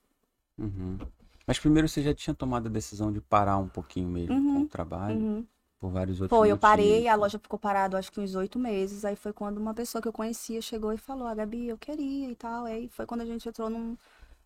[0.58, 0.98] Uhum.
[1.46, 4.60] Mas primeiro você já tinha tomado a decisão de parar um pouquinho mesmo Uhum, com
[4.62, 5.46] o trabalho, uhum.
[5.80, 7.08] Por vários outros foi, eu parei, motivos.
[7.08, 9.04] a loja ficou parada acho que uns oito meses.
[9.04, 12.30] Aí foi quando uma pessoa que eu conhecia chegou e falou, a Gabi, eu queria
[12.30, 12.64] e tal.
[12.64, 13.96] Aí foi quando a gente entrou num,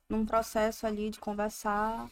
[0.09, 2.11] num processo ali de conversar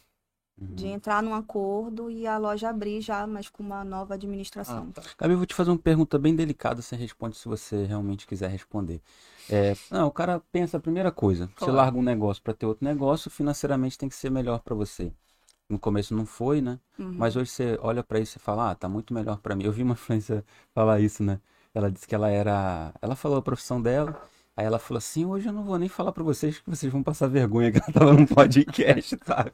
[0.61, 0.77] Uhum.
[0.77, 4.15] de entrar num acordo e a loja abrir já, mas com uma nova
[4.67, 4.93] Ah, administração.
[4.93, 5.03] tá.
[5.19, 8.49] Gabi, eu vou te fazer uma pergunta bem delicada, você responde se você realmente quiser
[8.51, 9.01] responder.
[9.49, 11.73] É, não, o cara pensa a primeira coisa, você Claro.
[11.73, 15.13] larga um negócio para ter outro negócio, financeiramente tem que ser melhor para você.
[15.69, 16.79] No começo não foi, né?
[16.99, 17.13] Uhum.
[17.17, 19.65] Mas hoje você olha para isso e fala, ah, tá muito melhor para mim.
[19.65, 20.43] Eu vi uma influencer
[20.75, 21.41] falar isso, né?
[21.75, 24.21] Ela disse que ela era, ela falou a profissão dela,
[24.57, 27.03] aí ela falou assim, hoje eu não vou nem falar para vocês que vocês vão
[27.03, 29.53] passar vergonha que ela tava num podcast, sabe?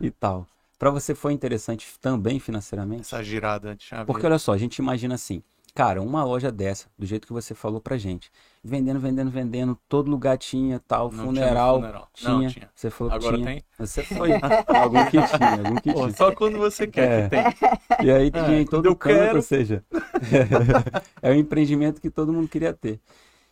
[0.00, 0.46] E tal.
[0.78, 3.02] Para você foi interessante também financeiramente?
[3.02, 4.04] Essa girada chave.
[4.04, 5.42] Porque olha só, a gente imagina assim,
[5.76, 8.32] Cara, uma loja dessa, do jeito que você falou pra gente,
[8.64, 12.10] vendendo, vendendo, vendendo, todo lugar tinha tal, Não funeral, tinha funeral.
[12.14, 12.70] tinha, Não, tinha.
[12.74, 13.46] Você falou que Agora tinha.
[13.46, 13.62] tem?
[13.78, 14.30] Você foi.
[14.68, 16.16] algum que tinha, algum que Pô, tinha.
[16.16, 17.22] só quando você quer É.
[17.24, 18.06] que tem.
[18.06, 19.36] E aí tinha em quando todo canto, quero.
[19.36, 19.84] ou seja,
[21.20, 22.98] é um empreendimento que todo mundo queria ter.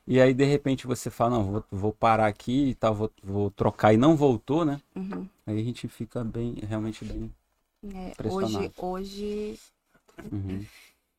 [0.07, 3.51] E aí, de repente, você fala, não, vou, vou parar aqui e tal, vou, vou
[3.51, 4.81] trocar e não voltou, né?
[4.97, 5.29] Uhum.
[5.47, 7.31] Aí a gente fica bem, realmente bem.
[7.95, 9.59] É, hoje, hoje
[10.33, 10.65] Uhum,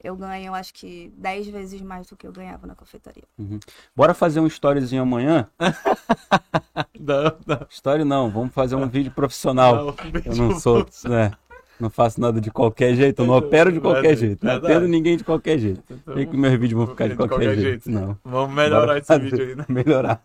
[0.06, 3.24] eu ganho, acho que 10 vezes mais do que eu ganhava na confeitaria.
[3.38, 3.60] uhum.
[3.96, 5.50] Bora fazer um storyzinho amanhã?
[7.00, 7.68] Não, não.
[7.70, 9.96] Story não, vamos fazer um vídeo profissional.
[10.26, 11.32] Eu não sou, né?
[11.80, 14.88] Não faço nada de qualquer jeito, eu não opero de qualquer Verdade, jeito, não atendo
[14.88, 15.84] ninguém de qualquer jeito.
[15.90, 17.92] Então, Nem que meus vídeos vão ficar de qualquer, jeito.
[17.92, 18.18] Não.
[18.24, 19.66] Vamos melhorar Bora esse fazer- vídeo aí, né?
[19.70, 20.22] Melhorar.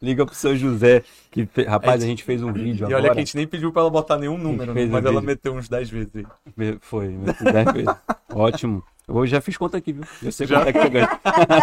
[0.00, 3.02] Liga pro seu José, que rapaz, É, a gente fez um vídeo E agora.
[3.02, 4.74] olha que a gente nem pediu pra ela botar nenhum número, né?
[4.74, 5.26] fez um mas ela vídeo.
[5.26, 6.78] meteu uns 10 vezes aí.
[6.80, 7.94] Foi, me- dez vezes.
[8.32, 8.84] Ótimo.
[9.08, 10.04] Eu já fiz conta aqui, viu?
[10.22, 10.58] Eu sei Já?
[10.60, 11.08] quanto é que eu ganho.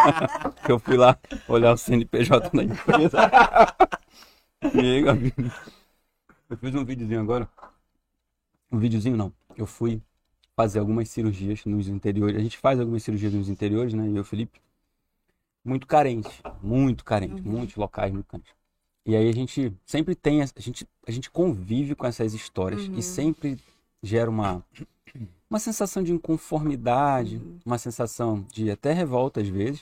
[0.68, 3.18] Eu fui lá olhar o CNPJ da empresa.
[4.74, 5.34] E aí, Gabi?
[6.49, 7.47] Eu fiz um videozinho agora.
[8.72, 9.34] Um videozinho não.
[9.55, 10.01] Eu fui
[10.55, 12.36] fazer algumas cirurgias nos interiores.
[12.36, 14.07] A gente faz algumas cirurgias nos interiores, né?
[14.09, 14.59] E eu o Felipe.
[15.63, 16.41] Muito carente.
[16.61, 17.41] Muito carente.
[17.41, 17.51] Uhum.
[17.51, 18.53] Muitos locais muito carentes.
[19.05, 20.41] E aí a gente sempre tem.
[20.41, 22.88] A gente, a gente convive com essas histórias.
[22.88, 22.95] Uhum.
[22.95, 23.57] E sempre
[24.01, 24.63] gera uma,
[25.50, 29.82] uma sensação de inconformidade, uma sensação de até revolta às vezes,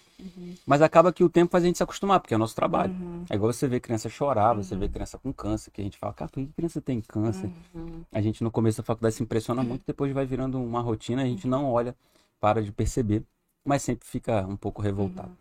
[0.66, 2.93] mas acaba que o tempo faz a gente se acostumar, porque é o nosso trabalho.
[2.93, 3.26] Uhum.
[3.30, 6.13] É igual você ver criança chorar, você vê criança com câncer, que a gente fala,
[6.13, 7.49] cara, por que criança tem câncer?
[7.74, 8.03] Uhum.
[8.11, 11.26] A gente no começo da faculdade se impressiona muito, depois vai virando uma rotina, a
[11.26, 11.95] gente não olha,
[12.39, 13.24] para de perceber,
[13.63, 15.36] mas sempre fica um pouco revoltado.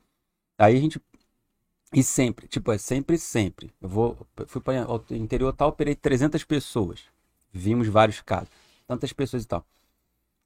[0.59, 1.01] Aí a gente.
[1.93, 3.71] E sempre, tipo, é sempre, sempre.
[3.81, 7.05] Eu vou, eu fui para o interior tal, operei 300 pessoas.
[7.53, 8.49] Vimos vários casos.
[8.87, 9.65] Tantas pessoas e tal.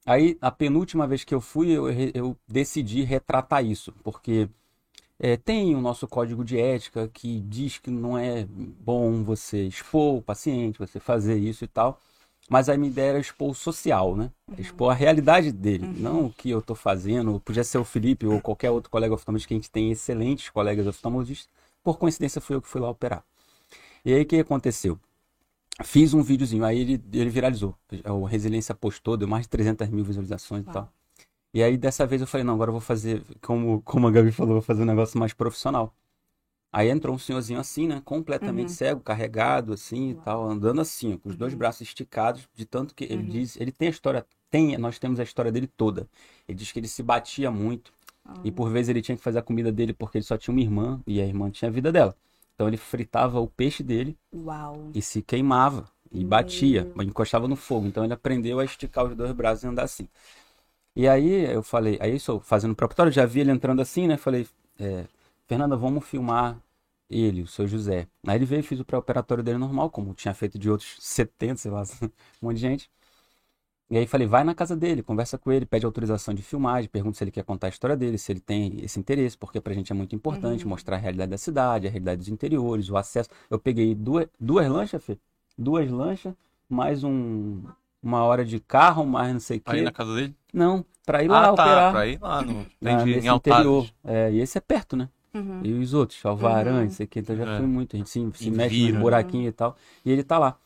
[0.09, 4.49] Aí, a penúltima vez que eu fui, eu, eu decidi retratar isso, porque
[5.19, 10.17] é, tem o nosso código de ética que diz que não é bom você expor
[10.17, 12.01] o paciente, você fazer isso e tal.
[12.49, 14.31] Mas a minha ideia era expor o social, né?
[14.57, 17.39] Expor a realidade dele, não o que eu tô fazendo.
[17.41, 20.87] Podia ser o Felipe ou qualquer outro colega oftalmologista, que a gente tem excelentes colegas
[20.87, 21.53] oftalmologistas.
[21.85, 23.23] Por coincidência, fui eu que fui lá operar.
[24.07, 24.99] E aí, o que aconteceu?
[25.85, 27.75] Fiz um videozinho, aí ele, ele viralizou.
[28.07, 30.75] O Resiliência postou, deu mais de 300 mil visualizações e Uau.
[30.75, 30.93] tal.
[31.55, 34.33] E aí, dessa vez, eu falei, não, agora eu vou fazer, como, como a Gabi
[34.33, 35.95] falou, vou fazer um negócio mais profissional.
[36.73, 38.03] Aí entrou um senhorzinho assim, né?
[38.05, 38.77] Completamente Uhum.
[38.77, 41.59] cego, carregado, assim e tal, andando assim, com os dois Uhum.
[41.59, 43.29] braços esticados, de tanto que ele Uhum.
[43.31, 43.57] diz.
[43.61, 46.09] Ele tem a história, tem, nós temos a história dele toda.
[46.49, 47.93] Ele diz que ele se batia muito
[48.45, 50.61] e por vezes ele tinha que fazer a comida dele porque ele só tinha uma
[50.61, 52.15] irmã e a irmã tinha a vida dela.
[52.59, 54.91] Então ele fritava o peixe dele Uau.
[54.93, 57.87] e se queimava e batia, encostava no fogo.
[57.87, 60.09] Então ele aprendeu a esticar os dois braços e andar assim.
[60.97, 64.17] E aí eu falei, aí isso fazendo o preparatório, já vi ele entrando assim, né?
[64.17, 64.45] Falei,
[64.77, 65.05] é,
[65.47, 66.61] Fernanda, vamos filmar
[67.09, 68.09] ele, o seu José.
[68.27, 71.59] Aí ele veio e fiz o pré-operatório dele normal, como tinha feito de outros 70,
[71.59, 72.11] sei lá, um
[72.43, 72.91] monte de gente.
[73.91, 77.17] E aí falei, vai na casa dele, conversa com ele, pede autorização de filmagem, pergunta
[77.17, 79.91] se ele quer contar a história dele, se ele tem esse interesse, porque pra gente
[79.91, 80.69] é muito importante Uhum.
[80.71, 83.31] mostrar a realidade da cidade, a realidade dos interiores, o acesso.
[83.49, 85.17] Eu peguei duas, duas lanchas, Fê?
[85.57, 86.35] Duas lanchas,
[86.69, 87.63] mais um,
[88.03, 89.85] uma hora de carro, mais não sei o Aí quê.
[89.85, 90.35] na casa dele?
[90.53, 91.63] Não, pra ir lá ah, tá.
[91.65, 91.93] operar.
[91.93, 92.67] Pra ir lá no.
[92.81, 93.87] na- Entendi, nesse em interior.
[94.05, 95.09] É, e esse é perto, né?
[95.35, 95.61] Uhum.
[95.65, 96.85] E os outros, Alvarã, Uhum.
[96.85, 97.57] isso aqui, então já É.
[97.59, 97.97] foi muito.
[97.97, 98.93] A gente se, se Em mexe Vira.
[98.93, 99.77] nos buraquinhos e tal.
[100.05, 100.57] E ele tá lá.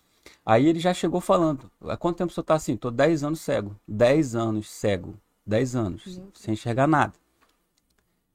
[0.44, 1.70] Aí ele já chegou falando.
[1.82, 2.76] Há quanto tempo o senhor tá assim?
[2.76, 3.76] Tô 10 anos cego.
[3.86, 5.14] 10 anos cego.
[5.46, 6.20] 10 anos.
[6.34, 7.12] Sem enxergar nada.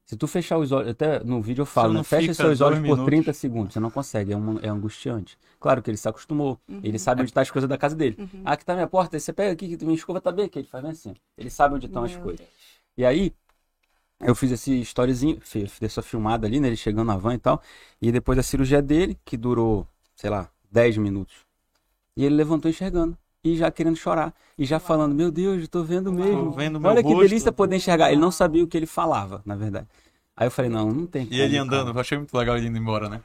[0.04, 1.98] Se tu fechar os olhos, até no vídeo eu falo, Você né?
[1.98, 3.04] não Fecha seus olhos por minutos?
[3.04, 3.74] 30 segundos.
[3.74, 5.36] Você não consegue, é, um, é angustiante.
[5.60, 6.58] Claro que ele se acostumou.
[6.82, 8.16] Ele sabe onde tá as coisas da casa dele.
[8.18, 8.40] Uhum.
[8.42, 10.60] Ah, aqui tá minha porta, aí você pega aqui, que minha escova tá bem aqui.
[10.60, 11.14] Ele faz bem assim.
[11.36, 12.38] Ele sabe onde estão as coisas.
[12.38, 12.50] Deus.
[12.96, 13.34] E aí,
[14.20, 16.68] eu fiz esse storyzinho, fi- fiz essa filmada ali, né?
[16.68, 17.60] Ele chegando na van e tal.
[18.00, 19.86] E depois a cirurgia dele, que durou,
[20.16, 21.34] sei lá, 10 minutos.
[22.18, 23.16] E ele levantou enxergando.
[23.44, 24.34] E já querendo chorar.
[24.58, 26.46] E já falando, meu Deus, eu tô vendo mesmo.
[26.46, 28.10] Tô vendo meu Olha que rosto." delícia poder enxergar.
[28.10, 29.86] Ele não sabia o que ele falava, na verdade.
[30.36, 31.82] Aí eu falei, não, não tem E ele como, cara.
[31.82, 33.20] andando, eu achei muito legal ele indo embora, né?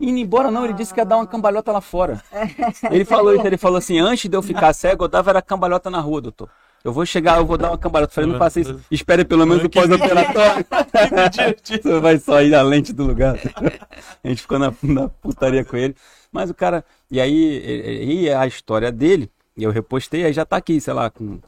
[0.00, 2.20] Indo embora não, ele disse que ia dar uma cambalhota lá fora.
[2.90, 5.88] Ele falou isso, ele falou assim, antes de eu ficar cego, eu dava era cambalhota
[5.88, 6.50] na rua, doutor.
[6.82, 8.10] Eu vou chegar, eu vou dar uma cambalhota.
[8.10, 8.80] Eu falei, não faça isso.
[8.90, 10.66] Espere pelo menos o Que pós-operatório.
[11.64, 13.36] Você vai só ir à lente do lugar.
[14.22, 15.94] A gente ficou na, na putaria com ele.
[16.34, 16.84] Mas o cara.
[17.08, 21.08] E aí, e, a história dele, e eu repostei, aí já tá aqui, sei lá,
[21.08, 21.38] com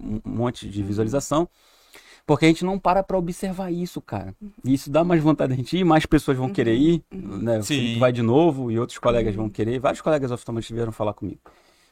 [0.00, 1.46] um monte de visualização.
[2.26, 4.34] Porque a gente não para pra observar isso, cara.
[4.64, 7.58] E isso dá mais vontade da gente ir, mais pessoas vão querer ir, né?
[7.58, 7.98] O Sim.
[7.98, 9.78] Vai de novo e outros colegas vão querer.
[9.78, 11.40] Vários colegas oftalmologistas vieram falar comigo.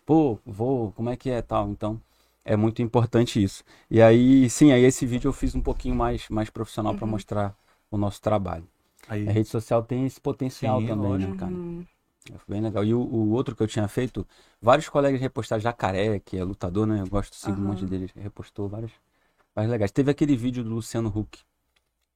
[0.07, 1.69] Pô, vou, como é que é tal?
[1.69, 2.01] Então,
[2.45, 3.63] é muito importante isso.
[3.91, 7.55] E aí, sim, aí esse vídeo eu fiz um pouquinho mais, mais profissional para mostrar
[7.91, 8.65] o nosso trabalho.
[9.09, 11.33] Aí, A rede social tem esse potencial Sim, também, lógico.
[11.33, 11.53] né, cara?
[11.53, 11.85] Uhum.
[12.33, 12.85] É bem legal.
[12.85, 14.27] E o, o outro que eu tinha feito,
[14.61, 17.01] vários colegas repostaram, Jacaré, que é lutador, né?
[17.01, 18.93] Eu gosto de seguir um monte deles, repostou vários,
[19.55, 19.91] vários legais.
[19.93, 21.39] Teve aquele vídeo do Luciano Huck,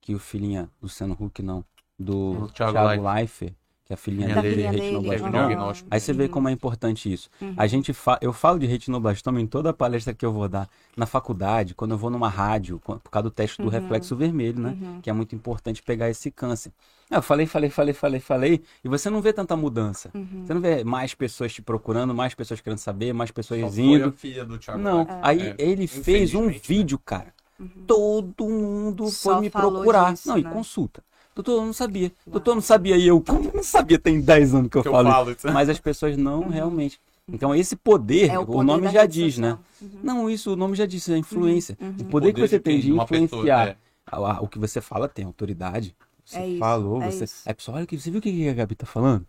[0.01, 1.65] que o filhinha, Luciano Huck não,
[1.99, 3.55] do O Thiago Thiago, Leifert,
[3.91, 5.75] que a filhinha Da dele é retinoblastoma.
[5.91, 6.29] Aí você vê Uhum.
[6.31, 7.29] como é importante isso.
[7.43, 7.55] Uhum.
[7.57, 8.17] A gente fa...
[8.23, 11.99] Eu falo de retinoblastoma em toda palestra que eu vou dar, na faculdade, quando eu
[11.99, 13.69] vou numa rádio, por causa do teste do Uhum.
[13.71, 14.77] reflexo vermelho, né?
[14.81, 15.01] Uhum.
[15.01, 16.71] Que é muito importante pegar esse câncer.
[17.11, 20.09] Ah, Eu falei, falei, falei, falei, falei, e você não vê tanta mudança.
[20.15, 20.45] Uhum.
[20.47, 23.83] Você não vê mais pessoas te procurando, mais pessoas querendo saber, mais pessoas só foi
[23.83, 24.13] a indo.
[24.13, 25.19] filha do Thiago Não, Leifert.
[25.21, 25.55] aí É.
[25.59, 26.61] ele fez um né?
[26.65, 27.35] vídeo, cara.
[27.89, 30.13] Todo mundo Só foi me procurar.
[30.13, 30.51] disso, não, e né?
[30.51, 31.03] consulta.
[31.43, 32.13] Doutor, eu não sabia.
[32.27, 32.97] Doutor, eu não sabia.
[32.97, 33.99] E eu, como eu não sabia?
[33.99, 35.09] Tem 10 anos que eu Que eu falo.
[35.11, 35.51] falo isso.
[35.53, 37.01] Mas as pessoas não realmente.
[37.33, 39.57] Então, esse poder, É o, poder nome da já diz, né?
[39.81, 39.89] Uhum.
[40.03, 41.79] Não, isso, o nome já disse, é influência.
[41.81, 41.95] Uhum.
[42.01, 43.77] O poder, que você tem de Uma pessoa, influenciar é.
[44.41, 45.95] o que você fala tem autoridade.
[46.25, 47.25] Você É isso, falou, é você.
[47.25, 47.43] isso.
[47.47, 49.25] Aí a pessoa, olha aqui, você viu o que a Gabi tá falando?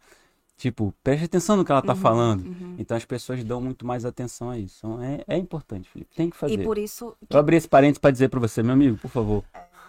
[0.58, 2.42] Tipo, preste atenção no que ela tá Uhum, falando.
[2.46, 2.76] uhum.
[2.78, 4.78] Então as pessoas dão muito mais atenção a isso.
[4.86, 6.12] Então, é, é importante, Felipe.
[6.16, 6.54] Tem que fazer.
[6.54, 7.16] E por isso.
[7.30, 9.44] Eu abri esse parênteses pra dizer pra você, meu amigo, por favor.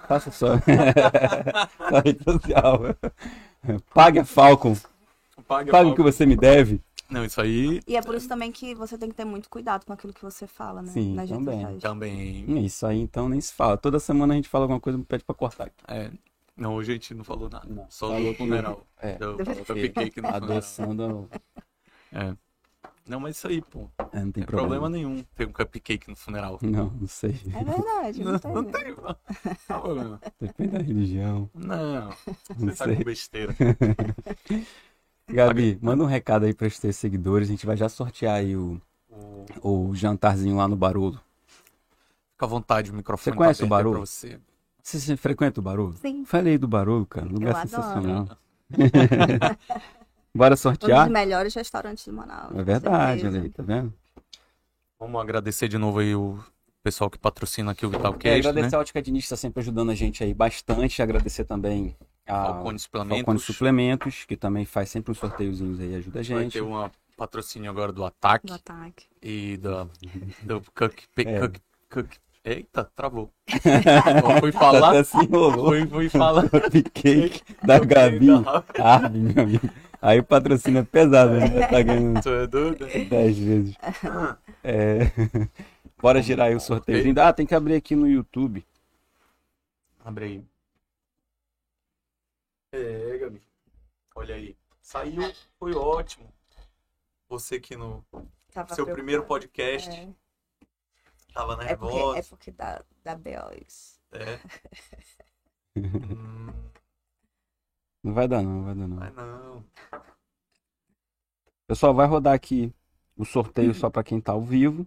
[0.07, 2.80] Faça sua, sua rede social.
[3.94, 4.76] Pague a Falcon.
[5.46, 6.80] Paga, Pague o que você me deve.
[7.09, 9.84] Não, isso aí E é por isso também que você tem que ter muito cuidado
[9.84, 10.92] com aquilo que você fala, né?
[10.92, 11.78] Sim, nas também.
[11.78, 12.64] também.
[12.64, 13.76] Isso aí então nem se fala.
[13.76, 15.70] Toda semana a gente fala alguma coisa e pede pra cortar.
[15.86, 16.11] É.
[16.57, 17.66] Não, hoje a gente não falou nada.
[17.68, 18.86] Não, Só falou funeral.
[19.00, 19.14] É.
[19.16, 20.36] Do cupcake no funeral.
[20.36, 21.30] Adoçando.
[22.12, 22.34] É.
[23.07, 23.88] Não, mas isso aí, pô.
[23.98, 26.59] Não É, não tem tem problema nenhum ter um cupcake no funeral.
[26.62, 27.34] Não, não sei.
[27.55, 28.53] É verdade, não, tem.
[28.53, 29.03] Não tem, não.
[29.03, 30.20] Não tem problema.
[30.40, 31.50] Depende da religião.
[31.55, 32.14] Não, Não
[32.70, 33.05] você tá com sei.
[33.05, 33.55] besteira.
[35.28, 37.48] Gabi, manda um recado aí pros teus seguidores.
[37.48, 38.80] A gente vai já sortear aí o,
[39.62, 41.18] O- o jantarzinho lá no Barolo.
[42.32, 44.40] Fica à vontade, o microfone Você conhece tá o pra você.
[44.82, 45.94] Você, você frequenta o Barolo?
[45.96, 46.24] Sim.
[46.24, 47.26] Falei do Barolo, cara.
[47.26, 47.68] Lugar Eu adoro.
[47.68, 48.28] sensacional.
[50.35, 51.05] Bora Um sortear?
[51.05, 52.55] dos melhores restaurantes de Manaus.
[52.57, 53.93] É verdade, olha aí, tá vendo?
[54.99, 56.39] Vamos agradecer de novo aí o
[56.83, 58.76] pessoal que patrocina aqui o É, Vitalcast, agradecer né?
[58.76, 61.03] a Ótica Diniz que está sempre ajudando a gente aí bastante.
[61.03, 63.16] Agradecer também a Falcone Suplementos.
[63.18, 66.53] Falcone Suplementos, que também faz sempre uns sorteiozinhos aí, ajuda a Vai gente.
[66.53, 69.07] ter um patrocínio agora do Ataque Do ataque.
[69.20, 69.87] e da,
[70.43, 71.41] do Cook, É.
[71.41, 71.57] Cook,
[71.91, 72.09] Cook.
[72.45, 73.30] Eita, travou.
[74.35, 75.66] Eu fui falar, assim, rolou.
[75.66, 76.43] fui, fui falar.
[76.51, 78.28] Cupcake da Gabi.
[78.80, 79.68] Ah, meu amigo.
[80.03, 81.68] Aí o patrocínio é pesado, né?
[81.68, 82.86] Tá ganhando é doido?
[83.09, 83.76] 10 vezes.
[84.64, 84.98] É.
[86.00, 87.14] Bora girar aí o sorteio.
[87.22, 88.66] Ah, tem que abrir aqui no YouTube.
[90.05, 90.44] Abre aí.
[92.72, 93.40] É, Gabi.
[94.16, 94.57] Olha aí.
[94.80, 96.32] Saiu, foi ótimo.
[97.28, 98.05] Você que no
[98.53, 100.09] Tava seu primeiro podcast É,
[101.32, 102.18] tava é porque, nervosa.
[102.18, 103.50] é porque dá, dá B.O.
[103.66, 104.00] isso.
[104.12, 104.38] É.
[105.74, 106.53] Hum,
[108.03, 108.96] Não vai dar, não, não vai dar, não.
[108.96, 109.64] mas não.
[111.66, 112.72] Pessoal, vai rodar aqui
[113.16, 114.86] o sorteio só para quem tá ao vivo.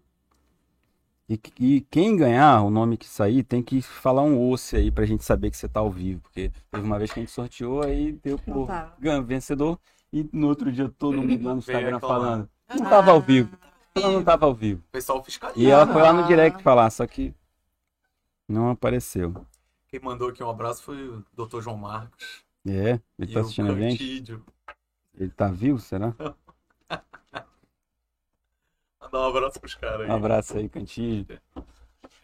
[1.28, 5.06] E, e quem ganhar, o nome que sair, tem que falar um osso aí pra
[5.06, 6.22] gente saber que você tá ao vivo.
[6.22, 8.68] Porque teve uma vez que a gente sorteou, aí deu por
[9.00, 9.80] ganha, vencedor.
[10.14, 12.50] E no outro dia todo mundo lá no Instagram falando.
[12.70, 13.58] Não tava ao vivo.
[13.96, 14.84] Ela não tava ao vivo.
[14.90, 15.60] O pessoal fiscaliza.
[15.60, 16.28] E ela foi lá no Ah.
[16.28, 17.34] direct falar, só que
[18.48, 19.34] não apareceu.
[19.88, 21.62] Quem mandou aqui um abraço foi o Dr.
[21.62, 22.45] João Marcos.
[22.68, 24.00] É, ele e tá o assistindo a gente?
[24.00, 24.44] Cantídio.
[25.14, 26.16] Ele tá vivo, será?
[29.00, 30.10] Mandar um abraço pros caras aí.
[30.10, 31.28] Um abraço aí, Cantinho.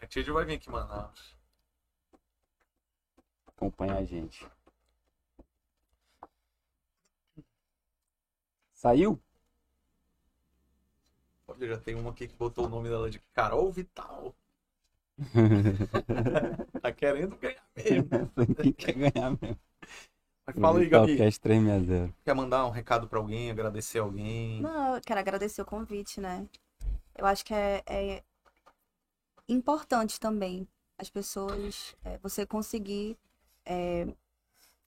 [0.00, 1.36] Cantídio vai vir aqui em Manaus.
[3.56, 4.44] acompanhar a gente.
[8.72, 9.22] Saiu?
[11.46, 14.34] Olha, já tem uma aqui que botou o nome dela de Carol Vital.
[16.82, 18.08] Tá querendo ganhar mesmo.
[18.76, 19.58] Quer ganhar mesmo?
[20.60, 21.16] Fala aí, Gabi.
[21.16, 22.14] Talcast 360.
[22.24, 24.60] Quer mandar um recado pra alguém, agradecer alguém?
[24.60, 26.46] Não, eu quero agradecer o convite, né?
[27.16, 28.22] Eu acho que é, é
[29.48, 30.66] importante também
[30.98, 33.16] as pessoas, é, você conseguir
[33.64, 34.06] é,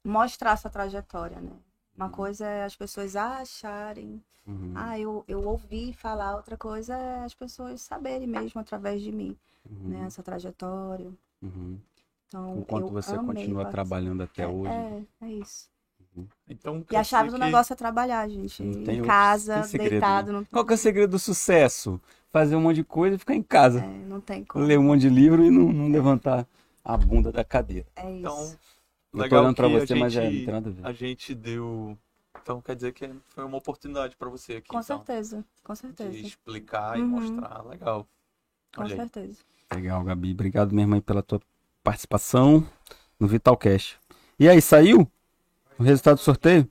[0.03, 1.51] mostrar sua trajetória, né?
[1.95, 7.23] Uma coisa é as pessoas acharem, Uhum, ah, eu, eu ouvi falar, outra coisa é
[7.23, 9.35] as pessoas saberem mesmo através de mim,
[9.67, 10.05] uhum, né?
[10.05, 11.11] Essa trajetória.
[11.41, 11.79] uhum.
[12.27, 14.71] Então, Enquanto eu você amei continua trabalhando até É, hoje.
[14.71, 15.69] É, é isso.
[16.47, 18.63] Então, E a chave do negócio é trabalhar, gente.
[18.63, 21.99] Em casa, tem segredo, deitado, não, Qual que é o segredo do sucesso?
[22.31, 23.79] Fazer um monte de coisa e ficar em casa.
[23.81, 24.65] é, não tem como.
[24.65, 26.47] Ler um monte de livro e não, não levantar
[26.83, 27.87] a bunda da cadeira.
[27.95, 28.19] É isso.
[28.19, 28.57] Então, Eu
[29.11, 30.85] tô legal olhando pra você, mas é, não gente- tem nada a ver.
[30.85, 31.97] a gente deu.
[32.41, 34.69] Então quer dizer que foi uma oportunidade pra você aqui.
[34.69, 36.27] com então, certeza, com De certeza.
[36.27, 37.09] explicar e Uhum.
[37.09, 37.65] mostrar.
[37.65, 38.07] Legal.
[38.75, 38.99] Com Olha aí.
[38.99, 39.39] certeza.
[39.73, 40.31] Legal, Gabi.
[40.31, 41.39] Obrigado mesmo aí pela tua
[41.85, 42.67] participação
[43.19, 43.99] no Vitalcast.
[44.39, 45.09] E aí, saiu
[45.77, 46.67] o resultado do sorteio?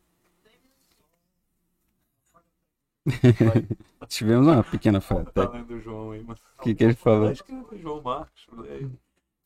[4.08, 5.24] Tivemos uma pequena falha.
[5.26, 6.38] Tá lendo o João aí, mano.
[6.58, 7.28] O que, que ele falou?
[7.28, 8.90] Acho que é o João Marcos, moleque.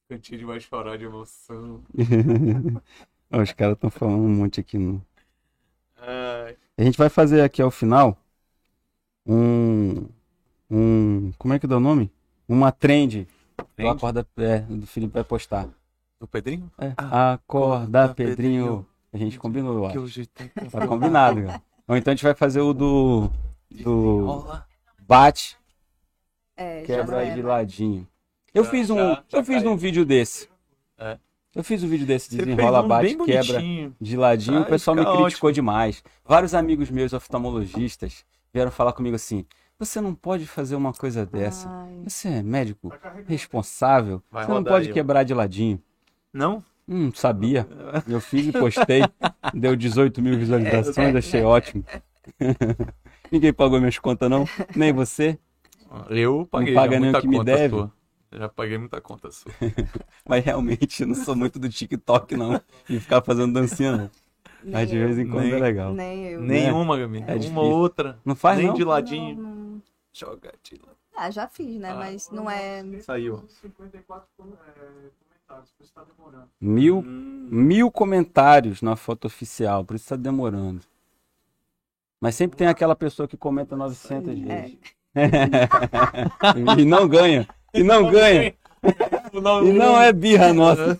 [0.08, 1.82] Cantinho vai chorar de emoção.
[3.30, 4.78] Os caras estão falando um monte aqui.
[4.78, 5.04] No...
[5.98, 8.16] Ai, A gente vai fazer aqui ao final
[9.26, 10.08] um.
[10.70, 11.30] Um.
[11.36, 12.10] Como é que dá o nome?
[12.48, 13.28] Uma trend.
[13.76, 13.88] Do?
[13.88, 15.68] Acorda, é, do Felipe vai postar.
[16.20, 16.70] do Pedrinho?
[16.78, 16.92] É.
[16.96, 18.36] Ah, Acorda, acorda, Pedrinho.
[18.66, 18.86] Pedrinho.
[19.12, 20.26] A gente combinou, eu Que acho.
[20.28, 21.62] tem que Tá combinado, cara.
[21.86, 23.30] Ou então a gente vai fazer o do.
[23.70, 24.44] Do.
[25.06, 25.56] Bate,
[26.56, 28.06] É, quebra aí de ladinho.
[28.52, 28.96] Eu Já- fiz um.
[28.96, 29.70] já- já eu fiz caiu.
[29.72, 30.48] um vídeo desse.
[30.98, 31.18] É.
[31.54, 33.60] Eu fiz um vídeo desse, desenrola, um bate, quebra
[34.00, 34.58] de ladinho.
[34.58, 36.02] Ah, o pessoal me criticou demais.
[36.24, 39.46] Vários amigos meus oftalmologistas vieram falar comigo assim:
[39.78, 41.68] você não pode fazer uma coisa dessa.
[41.68, 42.92] Ai, Você é médico
[43.26, 44.22] responsável.
[44.30, 45.80] Vai você não pode quebrar de ladinho.
[46.32, 46.64] Não?
[46.88, 47.66] Hum, sabia.
[48.08, 49.02] Eu fiz e postei.
[49.54, 51.84] Deu 18 mil visualizações, achei ótimo.
[53.30, 54.46] Ninguém pagou minhas contas, não?
[54.74, 55.38] Nem você.
[56.10, 57.76] Eu paguei paga já nem o muita que me deve?
[57.76, 57.92] sua.
[58.32, 59.52] Já paguei muita conta sua.
[60.28, 62.60] Mas realmente eu não sou muito do TikTok, não.
[62.88, 64.10] E ficar fazendo dancinha, não.
[64.64, 65.92] Mas de nem vez em quando Nem- é legal.
[65.94, 66.40] Nem eu.
[66.40, 67.18] Nenhuma, Gabi.
[67.26, 67.60] É Uma difícil.
[67.62, 68.18] outra.
[68.24, 68.74] Não faz, Nem não?
[68.74, 69.36] de ladinho.
[69.36, 69.82] Não, não.
[70.12, 70.96] Joga de ladinho.
[71.16, 71.90] Ah, já fiz, né?
[71.90, 71.96] Ah.
[71.96, 72.84] Mas não é.
[73.00, 73.44] Saiu.
[73.60, 76.48] 54 é, comentários, por isso tá demorando.
[76.60, 80.80] Mil, Hum, mil comentários na foto oficial, por isso tá demorando.
[82.20, 84.76] Mas sempre tem aquela pessoa que comenta 900 vezes.
[86.78, 87.48] e não ganha.
[87.72, 88.54] E não ganha.
[89.62, 90.98] E não é birra nossa.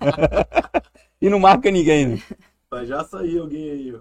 [1.20, 2.18] e não marca ninguém, né?
[2.70, 4.00] Mas já saiu alguém aí, ó.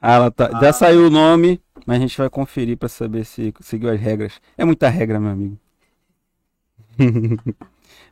[0.00, 3.54] Ah, ela tá, já saiu o nome, mas a gente vai conferir pra saber se
[3.60, 4.40] seguiu as regras.
[4.56, 5.58] É muita regra, meu amigo.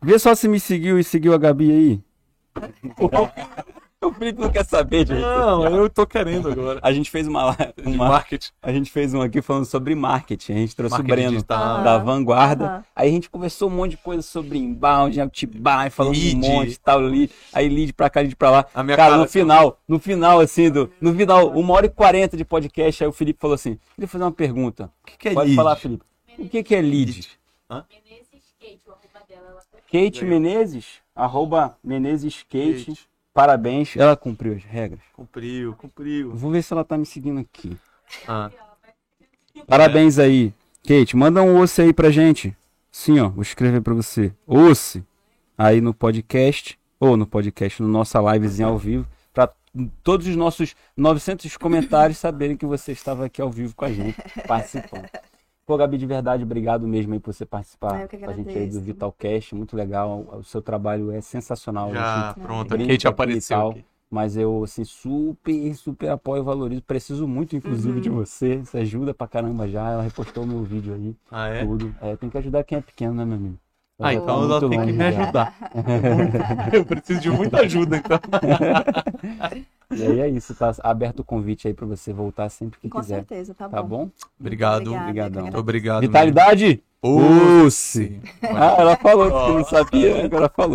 [0.03, 2.01] Vê só se me seguiu e seguiu a Gabi aí.
[4.05, 5.21] o Felipe não quer saber, gente.
[5.21, 6.81] Não, eu tô querendo agora.
[6.83, 8.51] A gente fez uma, De uma marketing.
[8.63, 10.53] a gente fez um aqui falando sobre marketing.
[10.53, 11.83] A gente trouxe Marketing o Breno digital.
[11.83, 12.85] da Aham, Vanguarda.
[12.95, 16.35] Aí a gente conversou um monte de coisa sobre inbound, outbound, falando Lead.
[16.37, 17.31] um monte, tal, lead.
[17.53, 18.67] Aí lead pra cá, lead pra lá.
[18.75, 21.91] A minha cara, cara no final, no final, assim, do, no final, uma hora e
[21.91, 24.91] quarenta de podcast, aí o Felipe falou assim, queria fazer uma pergunta.
[25.03, 25.57] O que, que é Pode lead?
[25.57, 26.05] falar, Felipe.
[26.39, 27.13] O que, que é lead?
[27.13, 27.29] Lead.
[27.71, 27.85] Hã?
[27.91, 29.49] Menezes Kate, o arroba dela.
[29.51, 29.61] Ela
[30.11, 30.25] Kate.
[30.25, 33.07] Menezes, arroba Menezes Kate, Kate.
[33.35, 33.97] Parabéns.
[33.97, 35.01] Ela cumpriu as regras.
[35.13, 36.35] Cumpriu, cumpriu.
[36.35, 37.77] Vou ver se ela tá me seguindo aqui.
[38.27, 38.51] Ah,
[39.67, 40.53] Parabéns aí.
[40.87, 42.57] Kate, manda um osso aí pra gente.
[42.91, 44.33] Sim, ó, vou escrever pra você.
[44.47, 45.03] Osse
[45.57, 49.51] aí no podcast, ou no podcast, no nossa livezinha ao vivo, pra
[50.03, 54.17] todos os nossos 900 comentários saberem que você estava aqui ao vivo com a gente,
[54.47, 55.09] participando.
[55.67, 58.59] Pô, Gabi, de verdade, obrigado mesmo aí por você participar Ah, eu que a gente
[58.59, 58.81] aí do.
[58.81, 60.27] Vitalcast, muito legal.
[60.39, 61.91] O seu trabalho é sensacional.
[61.91, 62.75] já, assim, pronto.
[62.75, 63.71] A brinca Kate aqui e apareceu tal.
[63.71, 63.85] aqui.
[64.11, 66.83] Mas eu, assim, super, super apoio e valorizo.
[66.83, 68.01] Preciso muito, inclusive, Uhum.
[68.01, 68.59] de você.
[68.59, 69.91] Você ajuda pra caramba já.
[69.91, 71.65] Ela repostou o meu vídeo aí, Ah, é?
[71.65, 71.95] tudo.
[72.03, 73.59] É, tem que ajudar quem é pequeno, né, meu amigo?
[73.99, 75.55] Eu Ah, então tô ela tem que me ajudar.
[76.75, 78.21] Eu preciso de muita ajuda, então.
[79.97, 83.01] E aí é isso, tá aberto o convite aí pra você voltar sempre que Com
[83.01, 83.17] quiser.
[83.17, 83.77] certeza, tá bom.
[83.77, 84.11] Tá bom?
[84.39, 84.95] Obrigado.
[84.95, 85.49] Obrigadão.
[85.55, 86.01] obrigado.
[86.01, 86.83] Vitalidade?
[87.07, 88.19] Usse!
[88.43, 90.73] Ah, ela falou que você não sabia, agora falou.